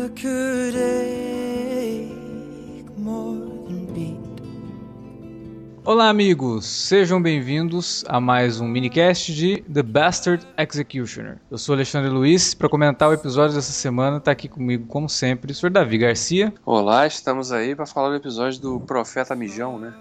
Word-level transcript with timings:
that 0.00 0.16
could 0.20 0.74
ache 0.76 2.08
more 2.96 3.36
than 3.66 3.86
beat. 3.92 4.18
Olá, 5.84 6.08
amigos! 6.08 6.64
Sejam 6.64 7.20
bem-vindos 7.20 8.02
a 8.08 8.18
mais 8.18 8.60
um 8.60 8.66
minicast 8.66 9.34
de 9.34 9.62
The 9.62 9.82
Bastard 9.82 10.46
Executioner. 10.56 11.38
Eu 11.50 11.58
sou 11.58 11.74
Alexandre 11.74 12.08
Luiz. 12.08 12.54
Para 12.54 12.68
comentar 12.68 13.10
o 13.10 13.12
episódio 13.12 13.54
dessa 13.54 13.72
semana, 13.72 14.16
está 14.16 14.30
aqui 14.30 14.48
comigo, 14.48 14.86
como 14.86 15.06
sempre, 15.08 15.52
o 15.52 15.54
Sr. 15.54 15.70
Davi 15.70 15.98
Garcia. 15.98 16.54
Olá, 16.64 17.06
estamos 17.06 17.52
aí 17.52 17.74
para 17.74 17.84
falar 17.84 18.08
do 18.10 18.16
episódio 18.16 18.58
do 18.60 18.80
Profeta 18.80 19.34
Mijão, 19.34 19.78
né? 19.78 19.92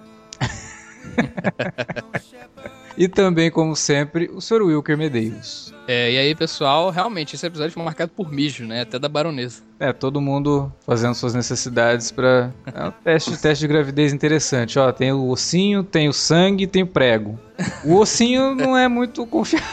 E 3.00 3.08
também, 3.08 3.50
como 3.50 3.78
sempre, 3.78 4.30
o 4.34 4.42
Sr. 4.42 4.62
Wilker 4.62 4.98
Medeiros. 4.98 5.74
É, 5.88 6.12
e 6.12 6.18
aí, 6.18 6.36
pessoal, 6.36 6.90
realmente, 6.90 7.34
esse 7.34 7.48
episódio 7.48 7.72
foi 7.72 7.82
marcado 7.82 8.12
por 8.12 8.30
mijo, 8.30 8.66
né? 8.66 8.82
Até 8.82 9.00
da 9.00 9.08
baronesa. 9.08 9.64
É, 9.80 9.94
todo 9.94 10.20
mundo 10.20 10.70
fazendo 10.86 11.16
suas 11.16 11.34
necessidades 11.34 12.12
para 12.12 12.52
É 12.66 12.84
um 12.88 12.92
teste, 12.92 13.38
teste 13.42 13.62
de 13.62 13.68
gravidez 13.70 14.12
interessante. 14.12 14.78
Ó, 14.78 14.92
tem 14.92 15.14
o 15.14 15.30
ossinho, 15.30 15.82
tem 15.82 16.10
o 16.10 16.14
sangue, 16.14 16.68
tem 16.68 16.84
o 16.84 16.88
prego. 16.88 17.40
O 17.86 17.96
ossinho 17.96 18.54
não 18.54 18.78
é 18.78 18.90
muito 18.90 19.26
confiável. 19.26 19.64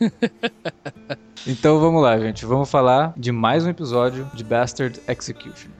Então 1.46 1.80
vamos 1.80 2.02
lá, 2.02 2.18
gente. 2.18 2.44
Vamos 2.44 2.70
falar 2.70 3.14
de 3.16 3.32
mais 3.32 3.64
um 3.64 3.70
episódio 3.70 4.30
de 4.34 4.44
Bastard 4.44 5.00
Execution. 5.08 5.70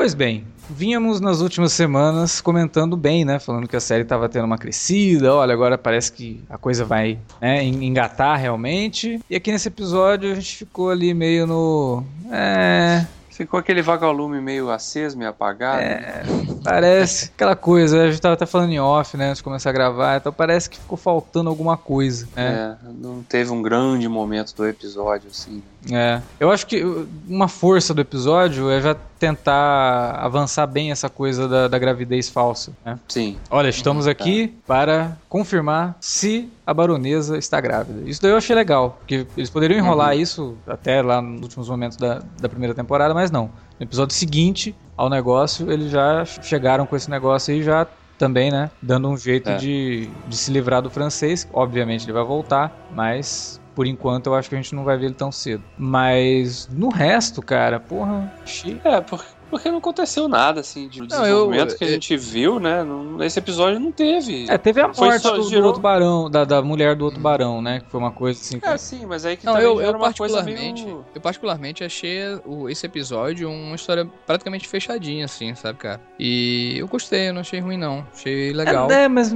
Pois 0.00 0.14
bem, 0.14 0.46
vínhamos 0.70 1.20
nas 1.20 1.42
últimas 1.42 1.74
semanas 1.74 2.40
comentando 2.40 2.96
bem, 2.96 3.22
né? 3.22 3.38
Falando 3.38 3.68
que 3.68 3.76
a 3.76 3.80
série 3.80 4.02
estava 4.02 4.30
tendo 4.30 4.46
uma 4.46 4.56
crescida, 4.56 5.34
olha, 5.34 5.52
agora 5.52 5.76
parece 5.76 6.10
que 6.10 6.42
a 6.48 6.56
coisa 6.56 6.86
vai 6.86 7.18
né, 7.38 7.62
en- 7.62 7.84
engatar 7.84 8.38
realmente. 8.40 9.20
E 9.28 9.36
aqui 9.36 9.52
nesse 9.52 9.68
episódio 9.68 10.32
a 10.32 10.34
gente 10.34 10.56
ficou 10.56 10.88
ali 10.88 11.12
meio 11.12 11.46
no. 11.46 12.02
É. 12.32 13.04
Ficou 13.28 13.60
aquele 13.60 13.82
vagalume 13.82 14.40
meio 14.40 14.70
aceso, 14.70 15.18
meio 15.18 15.28
apagado. 15.28 15.82
É, 15.82 16.22
parece 16.62 17.30
aquela 17.34 17.56
coisa, 17.56 18.02
a 18.02 18.10
gente 18.10 18.20
tava 18.20 18.34
até 18.34 18.46
falando 18.46 18.70
em 18.70 18.80
off, 18.80 19.16
né, 19.16 19.28
antes 19.28 19.38
de 19.38 19.42
começar 19.42 19.70
a 19.70 19.72
gravar, 19.72 20.16
então 20.16 20.32
parece 20.32 20.68
que 20.68 20.78
ficou 20.78 20.96
faltando 20.96 21.48
alguma 21.48 21.76
coisa, 21.76 22.28
né? 22.34 22.76
É, 22.82 22.88
não 23.00 23.22
teve 23.22 23.50
um 23.50 23.62
grande 23.62 24.08
momento 24.08 24.54
do 24.54 24.66
episódio, 24.66 25.28
assim. 25.30 25.62
É. 25.90 26.20
Eu 26.38 26.50
acho 26.50 26.66
que 26.66 26.84
uma 27.26 27.48
força 27.48 27.94
do 27.94 28.00
episódio 28.00 28.70
é 28.70 28.80
já 28.80 28.94
tentar 29.18 30.12
avançar 30.20 30.66
bem 30.66 30.90
essa 30.90 31.08
coisa 31.08 31.48
da, 31.48 31.68
da 31.68 31.78
gravidez 31.78 32.28
falsa, 32.28 32.72
né? 32.84 32.98
Sim. 33.08 33.36
Olha, 33.50 33.68
estamos 33.68 34.06
aqui 34.06 34.54
para 34.66 35.16
confirmar 35.28 35.96
se 36.00 36.50
a 36.66 36.74
baronesa 36.74 37.38
está 37.38 37.60
grávida. 37.60 38.08
Isso 38.08 38.20
daí 38.20 38.30
eu 38.30 38.36
achei 38.36 38.54
legal, 38.54 38.98
porque 38.98 39.26
eles 39.36 39.50
poderiam 39.50 39.78
enrolar 39.78 40.16
isso 40.16 40.56
até 40.66 41.02
lá 41.02 41.20
nos 41.20 41.42
últimos 41.42 41.68
momentos 41.68 41.96
da, 41.96 42.22
da 42.40 42.48
primeira 42.48 42.74
temporada, 42.74 43.14
mas 43.14 43.30
não. 43.30 43.50
No 43.80 43.86
episódio 43.86 44.14
seguinte 44.14 44.78
ao 44.96 45.08
negócio, 45.08 45.72
eles 45.72 45.90
já 45.90 46.24
chegaram 46.26 46.86
com 46.86 46.94
esse 46.96 47.10
negócio 47.10 47.54
aí 47.54 47.62
já 47.62 47.86
também, 48.18 48.50
né? 48.50 48.70
Dando 48.82 49.08
um 49.08 49.16
jeito 49.16 49.50
É. 49.50 49.56
de, 49.56 50.14
de 50.26 50.36
se 50.36 50.52
livrar 50.52 50.82
do 50.82 50.90
francês. 50.90 51.46
Obviamente 51.52 52.04
ele 52.04 52.12
vai 52.12 52.24
voltar, 52.24 52.84
mas 52.90 53.60
por 53.74 53.86
enquanto 53.86 54.26
eu 54.26 54.34
acho 54.34 54.48
que 54.50 54.54
a 54.54 54.58
gente 54.60 54.74
não 54.74 54.84
vai 54.84 54.98
ver 54.98 55.06
ele 55.06 55.14
tão 55.14 55.32
cedo. 55.32 55.64
Mas 55.76 56.68
no 56.68 56.90
resto, 56.90 57.40
cara, 57.42 57.80
porra, 57.80 58.30
achei 58.44 58.80
É, 58.84 59.00
por- 59.00 59.24
porque 59.50 59.70
não 59.70 59.78
aconteceu 59.78 60.28
nada, 60.28 60.60
assim, 60.60 60.88
de 60.88 61.00
Não, 61.00 61.06
desenvolvimento 61.06 61.72
eu- 61.72 61.78
que 61.78 61.84
a 61.84 61.86
eu- 61.86 61.92
gente 61.92 62.16
viu, 62.16 62.58
né? 62.60 62.84
Nesse 63.18 63.38
episódio 63.38 63.78
não 63.80 63.90
teve. 63.92 64.46
É, 64.48 64.56
teve 64.56 64.80
a 64.80 64.94
Foi 64.94 65.08
morte 65.08 65.22
só- 65.22 65.32
do, 65.36 65.42
do 65.42 65.48
girou- 65.48 65.66
outro 65.66 65.82
barão, 65.82 66.30
da, 66.30 66.44
da 66.44 66.62
mulher 66.62 66.94
do 66.96 67.04
outro 67.04 67.20
barão, 67.20 67.60
né? 67.60 67.80
Que 67.80 67.90
foi 67.90 67.98
uma 68.00 68.12
coisa 68.12 68.40
assim. 68.40 68.58
que- 68.60 68.66
É, 68.66 68.76
sim, 68.78 69.04
mas 69.06 69.26
aí 69.26 69.36
que 69.36 69.44
Não, 69.44 69.52
também 69.54 69.68
eu, 69.68 69.80
eu 69.80 69.98
particularmente, 69.98 70.84
meio... 70.84 71.04
eu 71.14 71.20
particularmente 71.20 71.84
achei 71.84 72.20
o- 72.46 72.68
esse 72.68 72.86
episódio 72.86 73.50
uma 73.50 73.74
história 73.76 74.08
praticamente 74.26 74.68
fechadinha, 74.68 75.24
assim, 75.24 75.54
sabe, 75.54 75.78
cara? 75.78 76.00
E 76.18 76.76
eu 76.78 76.86
gostei, 76.88 77.28
eu 77.28 77.34
não 77.34 77.40
achei 77.40 77.60
ruim, 77.60 77.76
não. 77.76 78.06
Achei 78.14 78.52
legal. 78.52 78.90
É, 78.90 79.04
é, 79.04 79.08
mas 79.08 79.34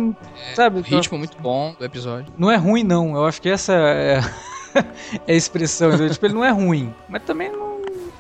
sabe, 0.55 0.79
O 0.79 0.83
ritmo 0.83 1.19
muito 1.19 1.37
bom 1.41 1.75
do 1.79 1.85
episódio. 1.85 2.33
não 2.39 2.51
é 2.51 2.57
ruim 2.57 2.83
não. 2.85 3.15
Eu 3.17 3.25
acho 3.27 3.43
que 3.43 3.49
essa 3.49 3.73
é, 3.73 4.21
é 5.27 5.33
a 5.33 5.37
expressão. 5.37 5.91
tipo, 6.09 6.27
ele 6.27 6.35
não 6.35 6.45
é 6.45 6.51
ruim, 6.51 6.95
mas 7.09 7.23
também 7.23 7.51
não 7.51 7.74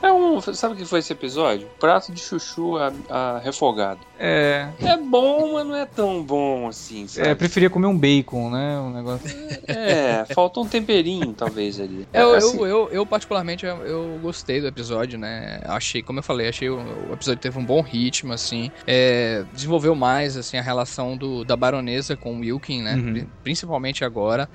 É 0.05 0.13
um... 0.13 0.41
Sabe 0.41 0.75
o 0.75 0.77
que 0.77 0.85
foi 0.85 0.99
esse 0.99 1.13
episódio? 1.13 1.67
Prato 1.81 2.13
de 2.13 2.21
chuchu 2.21 2.77
a, 2.77 2.93
a 3.09 3.39
refogado. 3.39 4.01
é, 4.19 4.69
É 4.81 4.97
bom, 4.99 5.55
mas 5.55 5.67
não 5.67 5.75
é 5.75 5.87
tão 5.87 6.23
bom 6.23 6.69
assim, 6.69 7.07
sabe? 7.09 7.29
é 7.29 7.35
preferia 7.35 7.71
comer 7.71 7.87
um 7.87 7.97
bacon, 7.99 8.51
né? 8.51 8.79
Um 8.79 8.91
negócio. 8.91 9.27
É, 9.67 10.27
faltou 10.35 10.65
um 10.65 10.69
temperinho, 10.69 11.33
talvez, 11.33 11.81
ali. 11.81 12.07
Eu, 12.13 12.35
assim, 12.35 12.59
eu, 12.59 12.67
eu, 12.67 12.89
eu, 12.91 13.07
particularmente, 13.07 13.65
eu, 13.65 14.19
gostei 14.21 14.61
do 14.61 14.67
episódio, 14.67 15.19
né? 15.19 15.61
Achei, 15.65 16.03
como 16.03 16.19
eu 16.19 16.23
falei, 16.23 16.49
achei 16.49 16.69
o, 16.69 16.77
o 16.77 17.13
episódio 17.15 17.41
teve 17.41 17.59
um 17.59 17.65
bom 17.65 17.81
ritmo, 17.81 18.33
assim. 18.33 18.71
É, 18.87 19.45
desenvolveu 19.53 19.95
mais, 19.95 20.37
assim, 20.37 20.59
a 20.59 20.63
relação 20.63 21.17
do, 21.17 21.45
da 21.45 21.57
baronesa 21.57 22.15
com 22.17 22.35
o 22.35 22.41
Wilkin, 22.41 22.83
né? 22.83 22.95
Uhum. 22.95 23.13
Pri- 23.13 23.29
Principalmente 23.43 24.05
agora. 24.05 24.49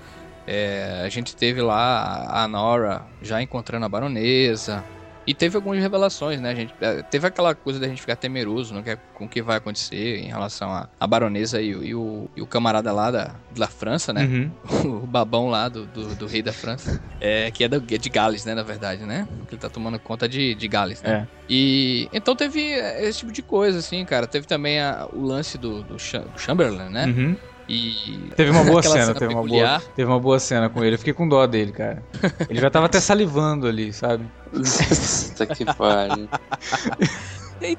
É, 0.46 1.04
a 1.06 1.10
gente 1.10 1.36
teve 1.36 1.62
lá 1.62 2.28
a 2.30 2.48
Nora 2.48 3.04
já 3.22 3.42
encontrando 3.42 3.86
a 3.86 3.90
baronesa. 3.90 4.84
E 5.28 5.34
teve 5.36 5.56
algumas 5.56 5.80
revelações, 5.80 6.42
né, 6.42 6.56
gente? 6.56 6.74
É, 6.82 7.04
Teve 7.04 7.28
aquela 7.28 7.54
coisa 7.54 7.80
da 7.80 7.88
gente 7.88 8.02
ficar 8.02 8.16
temeroso 8.16 8.74
no 8.74 8.82
que, 8.82 8.98
com 9.14 9.26
o 9.26 9.30
que 9.30 9.42
vai 9.44 9.58
acontecer 9.58 10.18
em 10.20 10.28
relação 10.28 10.72
à 10.72 10.90
à 11.00 11.06
baronesa 11.06 11.62
e, 11.62 11.76
o- 11.76 11.84
e 11.84 11.94
o, 11.94 12.30
e 12.36 12.42
o 12.42 12.48
camarada 12.48 12.92
lá 12.92 13.12
da, 13.12 13.36
da 13.52 13.68
França, 13.68 14.12
né? 14.12 14.26
Uhum. 14.26 14.52
o 15.04 15.08
babão 15.08 15.48
lá 15.48 15.70
do, 15.70 15.86
do, 15.86 16.16
do 16.16 16.26
rei 16.26 16.42
da 16.42 16.52
França. 16.54 17.00
É, 17.22 17.52
que 17.52 17.64
é, 17.64 17.68
da, 17.68 17.78
é 17.78 17.98
de 17.98 18.10
Gales, 18.10 18.44
né, 18.46 18.56
na 18.56 18.64
verdade, 18.64 19.04
né? 19.06 19.28
Que 19.48 19.56
ele 19.56 19.62
tá 19.62 19.70
tomando 19.70 20.00
conta 20.00 20.28
de, 20.28 20.56
de 20.56 20.68
Gales, 20.68 21.02
né? 21.04 21.28
É. 21.28 21.40
E 21.48 22.08
então 22.12 22.36
teve 22.36 22.60
esse 22.62 23.20
tipo 23.20 23.32
de 23.32 23.42
coisa, 23.44 23.80
assim, 23.80 24.04
cara. 24.06 24.26
Teve 24.26 24.48
também 24.48 24.80
a- 24.80 25.08
o 25.14 25.22
lance 25.22 25.58
do, 25.58 25.84
do, 25.84 25.96
do 25.96 26.40
Chamberlain, 26.40 26.90
né? 26.90 27.06
Uhum. 27.06 27.36
E. 27.70 28.32
Teve 28.36 28.50
uma 28.50 28.64
boa 28.66 28.80
aquela 28.80 28.96
cena, 29.00 29.14
teve 29.14 29.34
uma 29.34 29.44
boa, 29.46 29.82
teve 29.96 30.10
uma 30.12 30.20
boa 30.20 30.40
cena 30.40 30.68
com 30.70 30.84
ele. 30.84 30.96
Eu 30.96 31.00
fiquei 31.00 31.14
com 31.14 31.28
dó 31.30 31.46
dele, 31.46 31.72
cara. 31.72 32.04
Ele 32.50 32.60
já 32.60 32.70
tava 32.70 32.88
até 32.88 33.00
salivando 33.00 33.68
ali, 33.68 33.94
sabe? 33.94 34.26
Puta 34.52 35.46
que 35.46 35.64
pariu. 35.66 36.28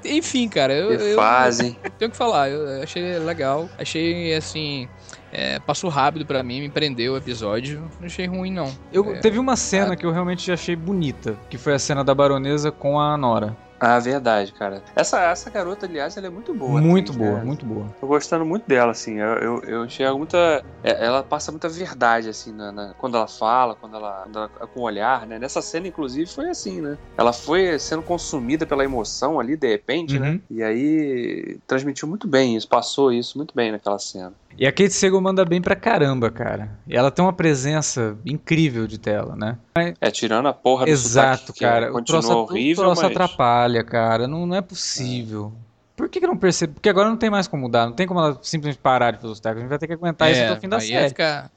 Enfim, 0.05 0.49
cara, 0.49 0.75
eu, 0.75 0.97
Que 0.97 1.05
eu 1.05 1.17
fase. 1.17 1.77
tenho 1.99 2.11
que 2.11 2.17
falar. 2.17 2.51
Eu 2.51 2.83
achei 2.83 3.19
legal. 3.19 3.69
Achei, 3.79 4.35
assim. 4.35 4.89
é, 5.33 5.59
passou 5.61 5.89
rápido 5.89 6.27
pra 6.27 6.43
mim, 6.43 6.61
me 6.61 6.69
prendeu 6.69 7.15
o 7.15 7.17
episódio. 7.17 7.91
Não 7.99 8.07
achei 8.07 8.27
ruim, 8.27 8.53
não. 8.53 8.71
Eu, 8.93 9.15
É. 9.15 9.21
Teve 9.21 9.39
uma 9.39 9.57
cena 9.57 9.97
que 9.97 10.05
eu 10.05 10.13
realmente 10.13 10.53
achei 10.53 10.77
bonita, 10.77 11.37
que 11.49 11.57
foi 11.57 11.73
a 11.75 11.79
cena 11.79 12.05
da 12.05 12.15
baronesa 12.15 12.71
com 12.71 13.01
a 13.01 13.17
Nora. 13.17 13.57
Ah, 13.81 13.99
verdade, 13.99 14.53
cara. 14.53 14.83
Essa, 14.95 15.23
essa 15.23 15.49
garota, 15.51 15.87
aliás, 15.87 16.15
ela 16.17 16.27
é 16.27 16.31
muito 16.31 16.55
boa. 16.55 16.81
muito 16.83 17.13
atriz, 17.13 17.27
boa, 17.27 17.39
né? 17.39 17.45
muito 17.45 17.65
boa. 17.67 17.89
Tô 17.99 18.07
gostando 18.07 18.45
muito 18.45 18.67
dela, 18.67 18.93
assim. 18.93 19.19
Eu, 19.19 19.35
eu, 19.39 19.61
eu 19.63 19.85
enxergo 19.87 20.19
muita. 20.19 20.63
é, 20.83 21.05
Ela 21.07 21.23
passa 21.23 21.51
muita 21.51 21.67
verdade, 21.69 22.29
assim, 22.29 22.53
na, 22.53 22.71
na- 22.71 22.95
quando 22.99 23.17
ela 23.17 23.27
fala, 23.27 23.75
quando 23.75 23.97
ela, 23.97 24.23
quando 24.25 24.37
ela- 24.39 24.49
com 24.49 24.81
o 24.81 24.85
olhar, 24.85 25.27
né? 25.27 25.39
Nessa 25.39 25.63
cena, 25.63 25.89
inclusive, 25.89 26.27
foi 26.31 26.51
assim, 26.51 26.83
né? 26.83 26.99
Ela 27.17 27.33
foi 27.33 27.79
sendo 27.79 28.03
consumida 28.03 28.67
pela 28.67 28.85
emoção 28.85 29.41
ali, 29.41 29.57
de 29.57 29.69
repente, 29.69 30.19
né? 30.19 30.31
Uhum. 30.33 30.41
E 30.51 30.63
aí 30.63 31.59
transmitiu 31.67 32.07
muito 32.07 32.29
bem 32.29 32.57
isso, 32.57 32.69
passou 32.69 33.11
isso 33.11 33.39
muito 33.39 33.55
bem 33.55 33.73
naquela 33.73 33.99
cena. 33.99 34.35
E 34.59 34.67
a 34.67 34.73
Kate 34.73 34.93
Sagal 34.93 35.21
manda 35.21 35.45
bem 35.45 35.61
pra 35.61 35.75
caramba, 35.75 36.31
cara. 36.31 36.79
E 36.87 36.97
ela 36.97 37.11
tem 37.11 37.25
uma 37.25 37.33
presença 37.33 38.19
incrível 38.27 38.87
de 38.87 38.99
tela, 38.99 39.35
né? 39.35 39.57
É, 40.01 40.11
tirando 40.11 40.47
a 40.47 40.53
porra 40.53 40.85
do 40.85 40.91
Exato, 40.91 41.53
que 41.53 41.61
cara. 41.61 41.91
O 41.91 41.93
Continua 41.93 42.21
troço, 42.21 42.37
horrível, 42.37 42.83
o 42.83 42.87
troço 42.87 43.03
mas... 43.03 43.11
atrapalha, 43.11 43.83
cara. 43.83 44.29
Não, 44.29 44.47
não 44.47 44.57
é 44.57 44.61
possível. 44.61 45.53
Por 46.01 46.09
que, 46.09 46.19
que 46.19 46.25
eu 46.25 46.31
não 46.31 46.37
percebo? 46.37 46.75
Porque 46.75 46.89
agora 46.89 47.09
não 47.09 47.17
tem 47.17 47.29
mais 47.31 47.47
como 47.47 47.63
mudar. 47.63 47.87
Não 47.87 47.93
tem 47.93 48.07
como 48.07 48.19
ela 48.21 48.39
simplesmente 48.43 48.79
parar 48.81 49.11
de 49.11 49.19
fazer 49.19 49.29
os 49.33 49.37
sotaque. 49.39 49.59
A 49.59 49.61
gente 49.61 49.69
vai 49.69 49.79
ter 49.79 49.87
que 49.87 49.93
aguentar 49.93 50.31
isso 50.33 50.43
até 50.43 50.53
o 50.53 50.61
fim 50.61 50.69
da 50.69 50.77
É, 50.79 50.81
Ia 50.81 50.87
série. 50.87 51.09
ficar, 51.11 51.51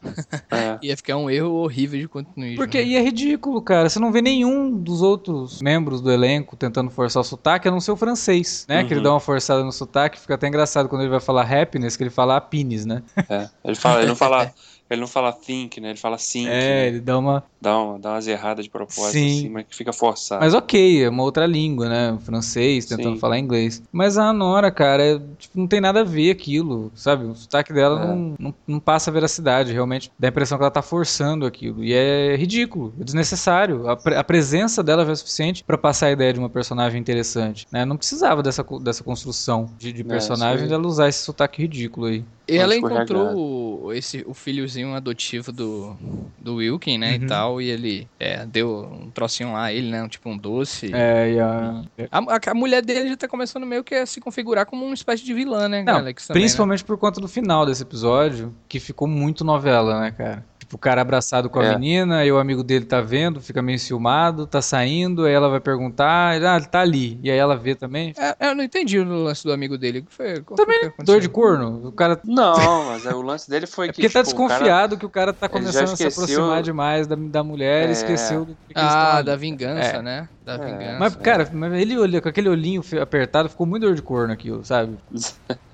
É. 0.51 0.77
ia 0.83 0.97
ficar 0.97 1.17
um 1.17 1.29
erro 1.29 1.53
horrível 1.53 1.99
de 1.99 2.07
continuismo. 2.07 2.57
Porque 2.57 2.77
né? 2.79 2.83
e 2.83 2.95
é 2.95 3.01
ridículo, 3.01 3.61
cara. 3.61 3.89
Você 3.89 3.99
não 3.99 4.11
vê 4.11 4.21
nenhum 4.21 4.71
dos 4.77 5.01
outros 5.01 5.61
membros 5.61 6.01
do 6.01 6.11
elenco 6.11 6.55
tentando 6.55 6.89
forçar 6.91 7.21
o 7.21 7.23
sotaque, 7.23 7.67
a 7.67 7.71
não 7.71 7.79
ser 7.79 7.91
o 7.91 7.95
francês, 7.95 8.65
né? 8.67 8.83
Que 8.83 8.93
ele 8.93 8.97
Uhum. 8.99 9.03
dá 9.03 9.11
uma 9.13 9.19
forçada 9.19 9.63
no 9.63 9.71
sotaque. 9.71 10.19
Fica 10.19 10.35
até 10.35 10.47
engraçado 10.47 10.89
quando 10.89 11.01
ele 11.01 11.09
vai 11.11 11.19
falar 11.21 11.43
happiness, 11.43 11.95
que 11.95 12.03
ele 12.03 12.09
fala 12.09 12.35
happiness, 12.37 12.85
né? 12.85 13.01
É, 13.29 13.49
ele, 13.63 13.75
fala, 13.75 13.99
ele 13.99 14.07
não 14.09 14.15
fala. 14.15 14.51
Ele 14.93 15.01
não 15.01 15.07
fala 15.07 15.31
think, 15.33 15.79
né? 15.81 15.89
Ele 15.89 15.99
fala 15.99 16.17
think. 16.17 16.47
É, 16.47 16.51
né? 16.51 16.87
ele 16.87 16.99
dá 17.01 17.17
uma. 17.17 17.43
Dá, 17.61 17.77
uma, 17.79 17.97
dá 17.99 18.09
umas 18.11 18.27
erradas 18.27 18.65
de 18.65 18.71
propósito, 18.71 19.11
Sim. 19.13 19.39
assim, 19.39 19.49
mas 19.49 19.65
que 19.67 19.75
fica 19.75 19.93
forçado. 19.93 20.41
Mas 20.41 20.53
ok, 20.53 21.03
é 21.05 21.09
uma 21.09 21.23
outra 21.23 21.45
língua, 21.45 21.87
né? 21.87 22.17
Francês, 22.25 22.85
tentando 22.85 23.15
Sim. 23.15 23.19
falar 23.21 23.39
inglês. 23.39 23.81
Mas 23.91 24.17
a 24.17 24.33
Nora, 24.33 24.69
cara, 24.69 25.01
é, 25.01 25.19
tipo, 25.37 25.57
não 25.57 25.65
tem 25.65 25.79
nada 25.79 26.01
a 26.01 26.03
ver 26.03 26.29
aquilo, 26.31 26.91
sabe? 26.93 27.23
O 27.23 27.33
sotaque 27.35 27.71
dela 27.71 28.01
É. 28.03 28.05
não, 28.05 28.35
não, 28.37 28.53
não 28.67 28.79
passa 28.79 29.09
a 29.09 29.13
veracidade. 29.13 29.71
Realmente 29.71 30.11
dá 30.19 30.27
a 30.27 30.29
impressão 30.29 30.57
que 30.57 30.63
ela 30.63 30.71
tá 30.71 30.81
forçando 30.81 31.45
aquilo. 31.45 31.83
E 31.83 31.93
é 31.93 32.35
ridículo, 32.35 32.93
é 32.99 33.03
desnecessário. 33.03 33.87
A, 33.89 33.95
pre- 33.95 34.15
a 34.17 34.23
presença 34.23 34.83
dela 34.83 35.05
já 35.05 35.13
é 35.13 35.15
suficiente 35.15 35.63
pra 35.63 35.77
passar 35.77 36.07
a 36.07 36.11
ideia 36.11 36.33
de 36.33 36.39
uma 36.39 36.49
personagem 36.49 36.99
interessante. 36.99 37.65
Né? 37.71 37.85
Não 37.85 37.95
precisava 37.95 38.43
dessa, 38.43 38.65
dessa 38.81 39.03
construção 39.05 39.69
de, 39.77 39.93
de 39.93 40.01
É, 40.01 40.03
personagem 40.03 40.63
aí. 40.63 40.69
dela 40.69 40.85
usar 40.85 41.07
esse 41.07 41.19
sotaque 41.23 41.61
ridículo 41.61 42.07
aí. 42.07 42.25
E 42.47 42.57
ela 42.57 42.75
encontrou 42.75 43.85
o, 43.85 43.93
esse, 43.93 44.23
o 44.27 44.33
filhozinho 44.33 44.93
adotivo 44.93 45.51
do, 45.51 45.95
do 46.37 46.55
Wilkin, 46.55 46.97
né, 46.97 47.09
Uhum. 47.09 47.23
e 47.23 47.27
tal, 47.27 47.61
e 47.61 47.69
ele 47.69 48.07
é, 48.19 48.45
deu 48.45 48.83
um 48.83 49.09
trocinho 49.11 49.53
lá 49.53 49.65
a 49.65 49.73
ele, 49.73 49.89
né, 49.89 50.03
um, 50.03 50.07
tipo 50.09 50.29
um 50.29 50.37
doce. 50.37 50.91
É, 50.93 51.31
e 51.33 51.39
a, 51.39 51.83
A, 52.11 52.19
a- 52.35 52.51
a 52.51 52.53
mulher 52.53 52.83
dele 52.83 53.09
já 53.09 53.15
tá 53.17 53.27
começando 53.27 53.65
meio 53.65 53.83
que 53.83 53.95
a 53.95 54.05
se 54.05 54.19
configurar 54.19 54.65
como 54.65 54.83
uma 54.85 54.93
espécie 54.93 55.23
de 55.23 55.33
vilã, 55.33 55.69
né, 55.69 55.83
Não, 55.83 55.95
Alex? 55.95 56.27
também, 56.27 56.41
né? 56.41 56.45
principalmente 56.45 56.83
por 56.83 56.97
conta 56.97 57.21
do 57.21 57.27
final 57.27 57.65
desse 57.65 57.83
episódio, 57.83 58.53
que 58.67 58.79
ficou 58.79 59.07
muito 59.07 59.43
novela, 59.45 59.99
né, 60.01 60.11
cara? 60.11 60.45
Tipo, 60.59 60.77
o 60.77 60.79
cara 60.79 61.01
abraçado 61.01 61.49
com 61.49 61.59
a 61.59 61.65
É. 61.65 61.69
menina, 61.75 62.19
aí 62.19 62.31
o 62.31 62.37
amigo 62.37 62.63
dele 62.63 62.85
tá 62.85 63.01
vendo, 63.01 63.41
fica 63.41 63.61
meio 63.61 63.77
ciumado, 63.77 64.47
tá 64.47 64.61
saindo, 64.61 65.25
aí 65.25 65.33
ela 65.33 65.49
vai 65.49 65.59
perguntar, 65.59 66.37
ele, 66.37 66.47
ah, 66.47 66.55
ele 66.55 66.65
tá 66.67 66.79
ali. 66.79 67.19
E 67.21 67.29
aí 67.29 67.37
ela 67.37 67.55
vê 67.57 67.75
também. 67.75 68.13
É, 68.17 68.49
eu 68.49 68.55
não 68.55 68.63
entendi 68.63 68.97
o 68.97 69.03
lance 69.23 69.43
do 69.43 69.51
amigo 69.51 69.77
dele. 69.77 70.05
Foi, 70.07 70.41
Também? 70.55 70.89
Dor 71.03 71.19
de 71.19 71.27
corno. 71.27 71.89
O 71.89 71.91
cara. 71.91 72.17
Não, 72.33 72.85
mas 72.85 73.05
é, 73.05 73.13
o 73.13 73.21
lance 73.21 73.49
dele 73.49 73.67
foi 73.67 73.87
É 73.87 73.91
que. 73.93 74.01
porque 74.01 74.09
tá 74.13 74.23
tipo, 74.23 74.43
o 74.43 74.47
cara- 74.47 74.59
desconfiado 74.59 74.97
que 74.97 75.05
o 75.05 75.09
cara 75.09 75.33
tá 75.33 75.47
começando 75.49 75.89
a 75.89 75.95
se 75.95 76.05
aproximar 76.07 76.61
demais 76.63 77.05
da, 77.07 77.15
da 77.15 77.43
mulher 77.43 77.85
É. 77.87 77.89
e 77.89 77.91
esqueceu 77.91 78.45
do 78.45 78.55
que, 78.55 78.73
Ah, 78.75 79.21
da 79.21 79.35
vingança, 79.35 79.97
É. 79.97 80.01
né? 80.01 80.29
Da 80.43 80.53
É. 80.53 80.57
vingança. 80.57 80.99
Mas, 80.99 81.15
cara, 81.15 81.49
mas 81.53 81.73
ele 81.73 81.97
olhou 81.97 82.21
com 82.21 82.29
aquele 82.29 82.49
olhinho 82.49 82.81
apertado, 83.01 83.49
ficou 83.49 83.65
muito 83.67 83.83
dor 83.85 83.95
de 83.95 84.01
corno 84.01 84.33
aquilo, 84.33 84.63
sabe? 84.65 84.97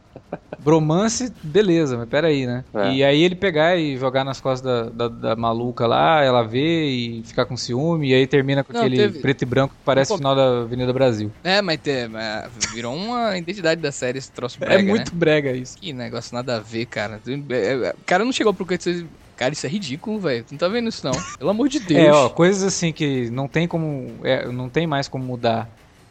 Bromance, 0.60 1.34
beleza, 1.42 1.98
mas 1.98 2.08
peraí, 2.10 2.46
né? 2.46 2.66
É. 2.74 2.94
E 2.94 3.04
aí 3.04 3.22
ele 3.24 3.36
pegar 3.36 3.78
e 3.78 3.98
jogar 3.98 4.24
nas 4.24 4.42
costas 4.42 4.92
da, 4.92 5.08
da, 5.08 5.08
da 5.08 5.36
maluca 5.36 5.88
lá, 5.88 6.22
ela 6.24 6.44
vê 6.44 6.86
e 6.90 7.24
ficar 7.24 7.46
com 7.46 7.56
ciúme, 7.56 8.10
e 8.10 8.14
aí 8.14 8.28
termina 8.28 8.64
com 8.64 8.74
Não, 8.74 8.82
aquele 8.82 8.98
teve- 8.98 9.20
preto 9.20 9.42
e 9.44 9.46
branco 9.46 9.74
que 9.74 9.80
parece 9.86 10.12
o 10.14 10.18
final 10.18 10.36
da 10.36 10.62
Avenida 10.64 10.92
Brasil. 10.92 11.32
É, 11.44 11.62
mas, 11.62 11.80
te- 11.80 12.08
mas 12.10 12.52
virou 12.74 12.94
uma 12.94 13.38
identidade 13.38 13.82
da 13.82 13.92
série 13.92 14.18
esse 14.18 14.32
troço 14.32 14.60
brega, 14.60 14.76
é 14.76 14.84
né? 14.84 14.90
muito 14.90 15.16
brega 15.16 15.52
isso. 15.54 15.78
Que 15.78 15.94
negócio 15.94 16.36
nada 16.36 16.58
a 16.58 16.60
ver, 16.60 16.86
cara. 16.88 17.22
É, 17.50 17.74
é, 17.88 17.90
O 17.92 18.04
cara 18.06 18.26
não 18.26 18.32
chegou 18.34 18.54
pro 18.54 18.66
Kurt 18.66 18.86
e 18.86 18.92
disse, 18.94 19.08
Cara, 19.38 19.54
isso 19.54 19.66
é 19.66 19.70
ridículo, 19.70 20.20
velho. 20.20 20.44
Tu 20.44 20.52
não 20.52 20.58
tá 20.58 20.68
vendo 20.68 20.90
isso, 20.90 21.06
não. 21.06 21.14
Pelo 21.38 21.50
amor 21.52 21.70
de 21.70 21.80
Deus. 21.80 22.00
É, 22.08 22.12
ó, 22.12 22.28
coisas 22.28 22.62
assim 22.62 22.92
que 22.92 23.30
não 23.30 23.48
tem 23.48 23.70
como. 23.70 24.20
é, 24.26 24.46
não 24.52 24.68
tem 24.68 24.86
mais 24.86 25.08
como 25.08 25.24
mudar. 25.24 25.70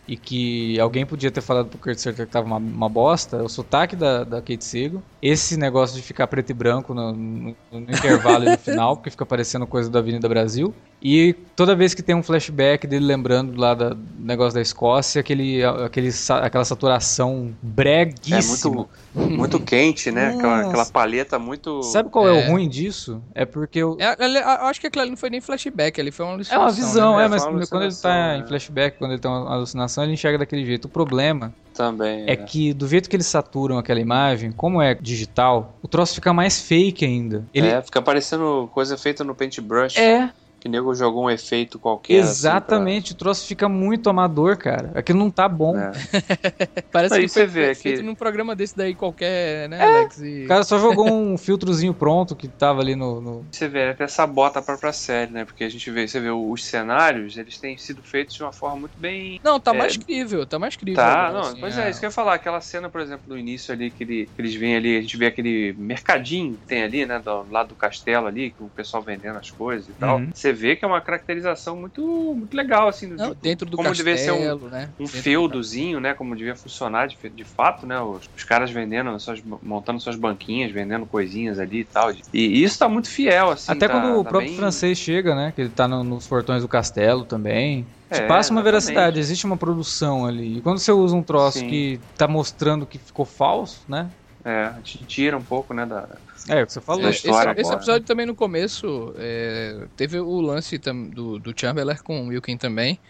E 0.09 0.17
que 0.17 0.81
alguém 0.81 1.05
podia 1.05 1.31
ter 1.31 1.43
falado 1.43 1.69
pro 1.69 1.79
Kurt 1.79 1.99
Sutter 1.99 2.25
que 2.27 2.33
tava 2.33 2.47
uma, 2.47 2.57
uma 2.57 2.89
bosta, 2.89 3.45
o 3.45 3.49
sotaque 3.49 3.95
da, 3.95 4.25
da 4.25 4.39
Kate 4.41 4.65
Siegel, 4.65 5.05
esse 5.21 5.55
negócio 5.59 5.95
de 5.97 6.03
ficar 6.03 6.27
preto 6.29 6.49
e 6.51 6.55
branco 6.55 6.95
no, 6.95 7.13
no- 7.13 7.57
no 7.71 7.81
intervalo 7.93 8.45
e 8.47 8.49
no 8.49 8.57
final, 8.59 8.97
porque 8.97 9.11
fica 9.11 9.27
parecendo 9.27 9.67
coisa 9.67 9.91
da 9.91 9.99
Avenida 9.99 10.27
Brasil, 10.27 10.75
e 11.01 11.33
toda 11.55 11.77
vez 11.77 11.95
que 11.95 12.03
tem 12.03 12.15
um 12.15 12.23
flashback 12.23 12.87
dele 12.87 13.05
lembrando 13.05 13.59
lá 13.61 13.73
do 13.75 13.97
negócio 14.19 14.55
da 14.55 14.61
Escócia, 14.61 15.21
aquele, 15.21 15.63
aquele, 15.65 16.11
aquela 16.43 16.65
saturação 16.65 17.51
É 17.53 17.67
breguíssima. 17.67 18.71
muito, 18.75 18.89
muito 19.15 19.61
quente, 19.61 20.11
né? 20.11 20.29
Aquela, 20.31 20.61
aquela 20.67 20.87
paleta 20.87 21.39
muito. 21.39 21.83
Sabe 21.85 22.11
qual 22.11 22.29
é. 22.29 22.41
É. 22.41 22.49
o 22.49 22.51
ruim 22.53 22.69
disso? 22.69 23.23
É 23.35 23.45
porque 23.45 23.83
o, 23.83 23.97
É, 24.01 24.17
ele- 24.19 24.39
eu 24.39 24.67
acho 24.67 24.81
que 24.81 24.89
aquilo 24.89 25.03
ali 25.03 25.11
não 25.11 25.17
foi 25.17 25.31
nem 25.31 25.41
flashback, 25.41 26.01
ali 26.01 26.11
foi 26.11 26.25
uma 26.27 26.33
É 26.33 26.35
alucinação. 26.35 26.63
uma 26.65 26.73
visão, 26.73 27.17
né? 27.17 27.23
é, 27.23 27.27
É, 27.27 27.29
mas 27.29 27.45
quando 27.69 27.83
ele 27.85 27.95
tá 27.95 28.37
em 28.37 28.41
é. 28.43 28.47
flashback, 28.47 28.99
quando 28.99 29.13
ele 29.13 29.21
tem 29.21 29.31
uma 29.31 29.53
alucinação, 29.55 30.03
ele 30.05 30.15
enxerga 30.15 30.39
daquele 30.39 30.65
jeito. 30.65 30.87
O 30.87 30.89
problema 30.89 31.55
Também. 31.75 32.25
é 32.27 32.35
que 32.37 32.73
do 32.75 32.89
jeito 32.89 33.09
que 33.09 33.15
eles 33.15 33.27
saturam 33.27 33.79
aquela 33.79 34.01
imagem, 34.01 34.51
como 34.51 34.83
é 34.83 34.95
digital, 34.95 35.79
o 35.81 35.87
troço 35.87 36.15
fica 36.17 36.33
mais 36.33 36.61
fake 36.61 37.05
ainda. 37.05 37.45
Ele 37.55 37.69
É, 37.69 37.81
fica 37.83 38.03
parecendo 38.03 38.69
coisa 38.75 38.97
feita 38.99 39.23
no 39.23 39.35
paintbrush. 39.35 39.97
é, 39.97 40.31
Que 40.61 40.67
o 40.69 40.71
nego 40.71 40.93
jogou 40.95 41.25
um 41.27 41.31
efeito 41.31 41.79
qualquer. 41.79 42.21
assim, 42.21 42.31
exatamente, 42.31 43.13
o 43.13 43.17
troço 43.17 43.47
fica 43.47 43.69
muito 43.69 44.11
amador, 44.11 44.57
cara. 44.59 44.91
Aquilo 44.95 45.19
não 45.19 45.31
tá 45.31 45.49
bom. 45.49 45.73
pra- 45.75 45.93
é. 45.93 46.83
Parece 46.93 47.15
Aí 47.15 47.23
que 47.23 47.29
você 47.29 47.41
foi 47.41 47.47
vê 47.47 47.75
feito 47.75 47.99
que- 48.01 48.03
num 48.03 48.15
programa 48.15 48.57
desse 48.57 48.77
daí 48.77 48.95
qualquer, 48.95 49.69
né, 49.69 49.81
Alex? 49.81 50.19
E... 50.21 50.45
O 50.45 50.49
cara 50.49 50.65
só 50.65 50.79
jogou 50.79 51.09
um 51.11 51.37
filtrozinho 51.39 51.95
pronto 51.95 52.35
que 52.35 52.49
tava 52.49 52.81
ali 52.81 52.97
no. 52.97 53.21
no- 53.21 53.47
Você 53.53 53.69
vê, 53.69 53.91
até 53.91 54.07
sabota 54.09 54.59
a 54.59 54.63
própria 54.63 54.93
série, 54.93 55.31
né? 55.33 55.45
Porque 55.45 55.63
a 55.65 55.69
gente 55.69 55.89
vê, 55.91 56.09
você 56.09 56.19
vê 56.21 56.31
os 56.31 56.65
cenários, 56.65 57.37
eles 57.37 57.59
têm 57.59 57.77
sido 57.79 58.03
feitos 58.03 58.35
de 58.35 58.43
uma 58.43 58.53
forma 58.53 58.77
muito 58.81 58.99
bem. 58.99 59.39
Não, 59.45 59.61
tá 59.61 59.73
É. 59.73 59.79
mais 59.79 59.97
crível, 59.97 60.45
tá 60.47 60.59
mais 60.59 60.75
crível. 60.77 60.97
Tá, 61.03 61.27
agora, 61.29 61.33
não, 61.33 61.41
assim, 61.51 61.61
pois 61.61 61.79
é. 61.79 61.91
isso 61.91 62.01
que 62.01 62.07
eu 62.07 62.09
ia 62.09 62.13
falar. 62.13 62.35
Aquela 62.35 62.61
cena, 62.61 62.89
por 62.91 63.01
exemplo, 63.01 63.23
do 63.29 63.39
início 63.39 63.73
ali, 63.73 63.91
que, 63.91 64.03
ele- 64.03 64.27
que 64.35 64.41
eles 64.43 64.55
vêm 64.55 64.77
ali, 64.77 64.97
a 64.97 65.01
gente 65.01 65.17
vê 65.17 65.27
aquele 65.27 65.75
mercadinho 65.79 66.57
que 66.59 66.67
tem 66.67 66.83
ali, 66.83 67.07
né? 67.07 67.19
Do 67.21 67.45
lado 67.51 67.69
do 67.69 67.77
castelo 67.77 68.27
ali, 68.27 68.51
com 68.51 68.65
o 68.65 68.71
pessoal 68.71 69.03
vendendo 69.03 69.39
as 69.39 69.51
coisas 69.51 69.89
e 69.89 69.95
tal. 69.95 70.19
Uhum. 70.19 70.31
Você 70.35 70.48
vê 70.53 70.77
que 70.77 70.85
é 70.85 70.89
uma 70.89 71.01
caracterização 71.01 71.77
muito, 71.77 72.35
muito 72.37 72.57
legal, 72.57 72.89
assim, 72.89 73.09
do 73.09 73.17
Não, 73.17 73.31
tipo, 73.31 73.43
dentro 73.43 73.69
do 73.69 73.77
como 73.77 73.89
castelo, 73.89 74.07
devia 74.07 74.23
ser 74.23 74.33
um, 74.33 74.69
né? 74.69 74.91
um 74.99 75.05
Dentro 75.05 75.23
feudozinho, 75.23 76.01
né? 76.01 76.15
Como 76.15 76.35
devia 76.37 76.55
funcionar 76.57 77.07
de, 77.09 77.17
de 77.31 77.45
fato, 77.45 77.87
né? 77.87 78.01
Os, 78.01 78.29
os 78.37 78.45
caras 78.45 78.71
vendendo, 78.71 79.19
suas, 79.21 79.43
montando 79.63 80.01
suas 80.01 80.17
banquinhas, 80.17 80.73
vendendo 80.73 81.07
coisinhas 81.07 81.59
ali 81.59 81.81
e 81.81 81.85
tal. 81.85 82.11
E 82.33 82.63
isso 82.63 82.79
tá 82.79 82.89
muito 82.89 83.09
fiel, 83.09 83.51
assim. 83.51 83.73
Até 83.73 83.87
tá- 83.89 83.95
quando 83.95 84.15
o 84.19 84.25
tá 84.25 84.31
próprio 84.31 84.51
bem- 84.51 84.57
francês 84.59 84.99
chega, 84.99 85.35
né? 85.35 85.53
Que 85.55 85.63
ele 85.63 85.71
tá 85.71 85.87
no- 85.89 86.05
nos 86.05 86.27
portões 86.27 86.63
do 86.63 86.69
castelo 86.69 87.25
também. 87.25 87.87
É, 88.11 88.21
passa 88.23 88.51
uma 88.53 88.61
exatamente. 88.61 88.65
veracidade, 88.65 89.21
existe 89.21 89.45
uma 89.45 89.57
produção 89.57 90.25
ali. 90.25 90.59
E 90.59 90.63
quando 90.63 90.79
você 90.79 90.91
usa 90.91 91.15
um 91.15 91.23
troço 91.23 91.59
Sim. 91.59 91.69
que 91.69 92.01
tá 92.17 92.27
mostrando 92.27 92.87
que 92.87 92.99
ficou 92.99 93.27
falso, 93.27 93.83
né? 93.87 94.09
É, 94.45 94.81
te 94.83 95.05
tira 95.07 95.37
um 95.37 95.45
pouco, 95.45 95.75
né? 95.75 95.85
Da, 95.85 96.09
É, 96.49 96.63
o 96.63 96.67
que 96.67 96.73
você 96.73 96.81
falou. 96.81 97.03
Da 97.03 97.11
Esse, 97.11 97.29
esse 97.29 97.49
agora. 97.49 97.75
episódio 97.75 98.05
também 98.07 98.27
no 98.27 98.35
começo 98.35 99.13
é, 99.17 99.89
teve 99.97 100.19
o 100.21 100.41
lance 100.41 100.79
do, 100.79 101.39
do 101.39 101.55
Chamberlain 101.59 101.97
com 102.05 102.23
o 102.27 102.29
Wilkin 102.29 102.57
também. 102.57 103.01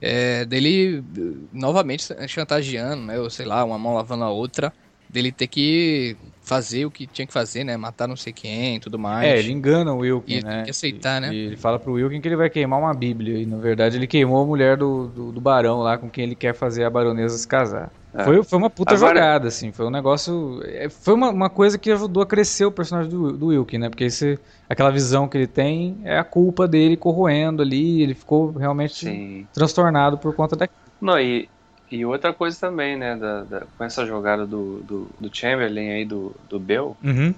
é, 0.00 0.44
dele 0.46 0.98
eh, 0.98 1.48
novamente 1.52 2.04
chantageando, 2.28 3.04
né? 3.04 3.20
Ou 3.20 3.30
sei 3.30 3.46
lá, 3.46 3.64
uma 3.64 3.78
mão 3.78 3.94
lavando 3.94 4.24
a 4.24 4.30
outra. 4.30 4.74
Dele 5.08 5.32
ter 5.32 5.48
que 5.48 6.16
fazer 6.42 6.86
o 6.86 6.90
que 6.92 7.06
tinha 7.06 7.26
que 7.26 7.32
fazer, 7.32 7.64
né? 7.64 7.76
Matar 7.76 8.06
não 8.08 8.16
sei 8.16 8.32
quem 8.32 8.76
e 8.76 8.80
tudo 8.80 8.98
mais. 8.98 9.26
É, 9.26 9.38
ele 9.38 9.52
engana 9.52 9.92
o 9.92 9.98
Wilkin, 9.98 10.32
E 10.32 10.34
ele 10.34 10.44
né? 10.44 10.56
tem 10.56 10.64
que 10.64 10.70
aceitar, 10.70 11.20
né? 11.20 11.32
E 11.32 11.46
ele 11.46 11.56
fala 11.56 11.78
pro 11.78 11.92
Wilkin 11.94 12.20
que 12.20 12.28
ele 12.28 12.36
vai 12.36 12.50
queimar 12.50 12.78
uma 12.78 12.94
bíblia. 12.94 13.38
E 13.38 13.46
na 13.46 13.58
verdade 13.58 13.96
ele 13.96 14.06
queimou 14.06 14.42
a 14.42 14.46
mulher 14.46 14.76
do, 14.76 15.08
do, 15.08 15.32
do 15.32 15.40
barão 15.40 15.78
lá 15.80 15.98
com 15.98 16.10
quem 16.10 16.24
ele 16.24 16.36
quer 16.36 16.54
fazer 16.54 16.84
a 16.84 16.90
baronesa 16.90 17.36
se 17.38 17.46
casar. 17.48 17.92
É. 18.14 18.24
Foi, 18.24 18.42
foi 18.42 18.58
uma 18.58 18.70
puta 18.70 18.94
Agora- 18.94 19.14
jogada, 19.16 19.48
assim. 19.48 19.70
Foi 19.70 19.86
um 19.86 19.90
negócio. 19.90 20.60
é, 20.64 20.88
Foi 20.88 21.14
uma, 21.14 21.30
uma 21.30 21.50
coisa 21.50 21.76
que 21.78 21.90
ajudou 21.92 22.22
a 22.22 22.26
crescer 22.26 22.64
o 22.64 22.72
personagem 22.72 23.10
do, 23.10 23.32
do 23.32 23.46
Wilkin, 23.48 23.78
né? 23.78 23.88
Porque 23.90 24.04
esse, 24.04 24.38
aquela 24.68 24.90
visão 24.90 25.28
que 25.28 25.36
ele 25.36 25.46
tem 25.46 25.98
é 26.04 26.18
a 26.18 26.24
culpa 26.24 26.66
dele 26.66 26.96
corroendo 26.96 27.62
ali. 27.62 28.02
Ele 28.02 28.14
ficou 28.14 28.50
realmente 28.52 28.94
sim. 28.94 29.46
transtornado 29.52 30.16
por 30.18 30.34
conta 30.34 30.56
da. 30.56 30.68
Não, 31.00 31.20
e, 31.20 31.48
e 31.90 32.04
outra 32.04 32.32
coisa 32.32 32.58
também, 32.58 32.96
né? 32.96 33.14
Da, 33.14 33.42
da- 33.44 33.66
com 33.76 33.84
essa 33.84 34.06
jogada 34.06 34.46
do, 34.46 34.80
do, 34.80 35.08
do 35.20 35.30
Chamberlain 35.36 35.90
aí, 35.90 36.04
do, 36.04 36.34
do 36.48 36.58
Bill, 36.58 36.96
Uhum. 37.04 37.34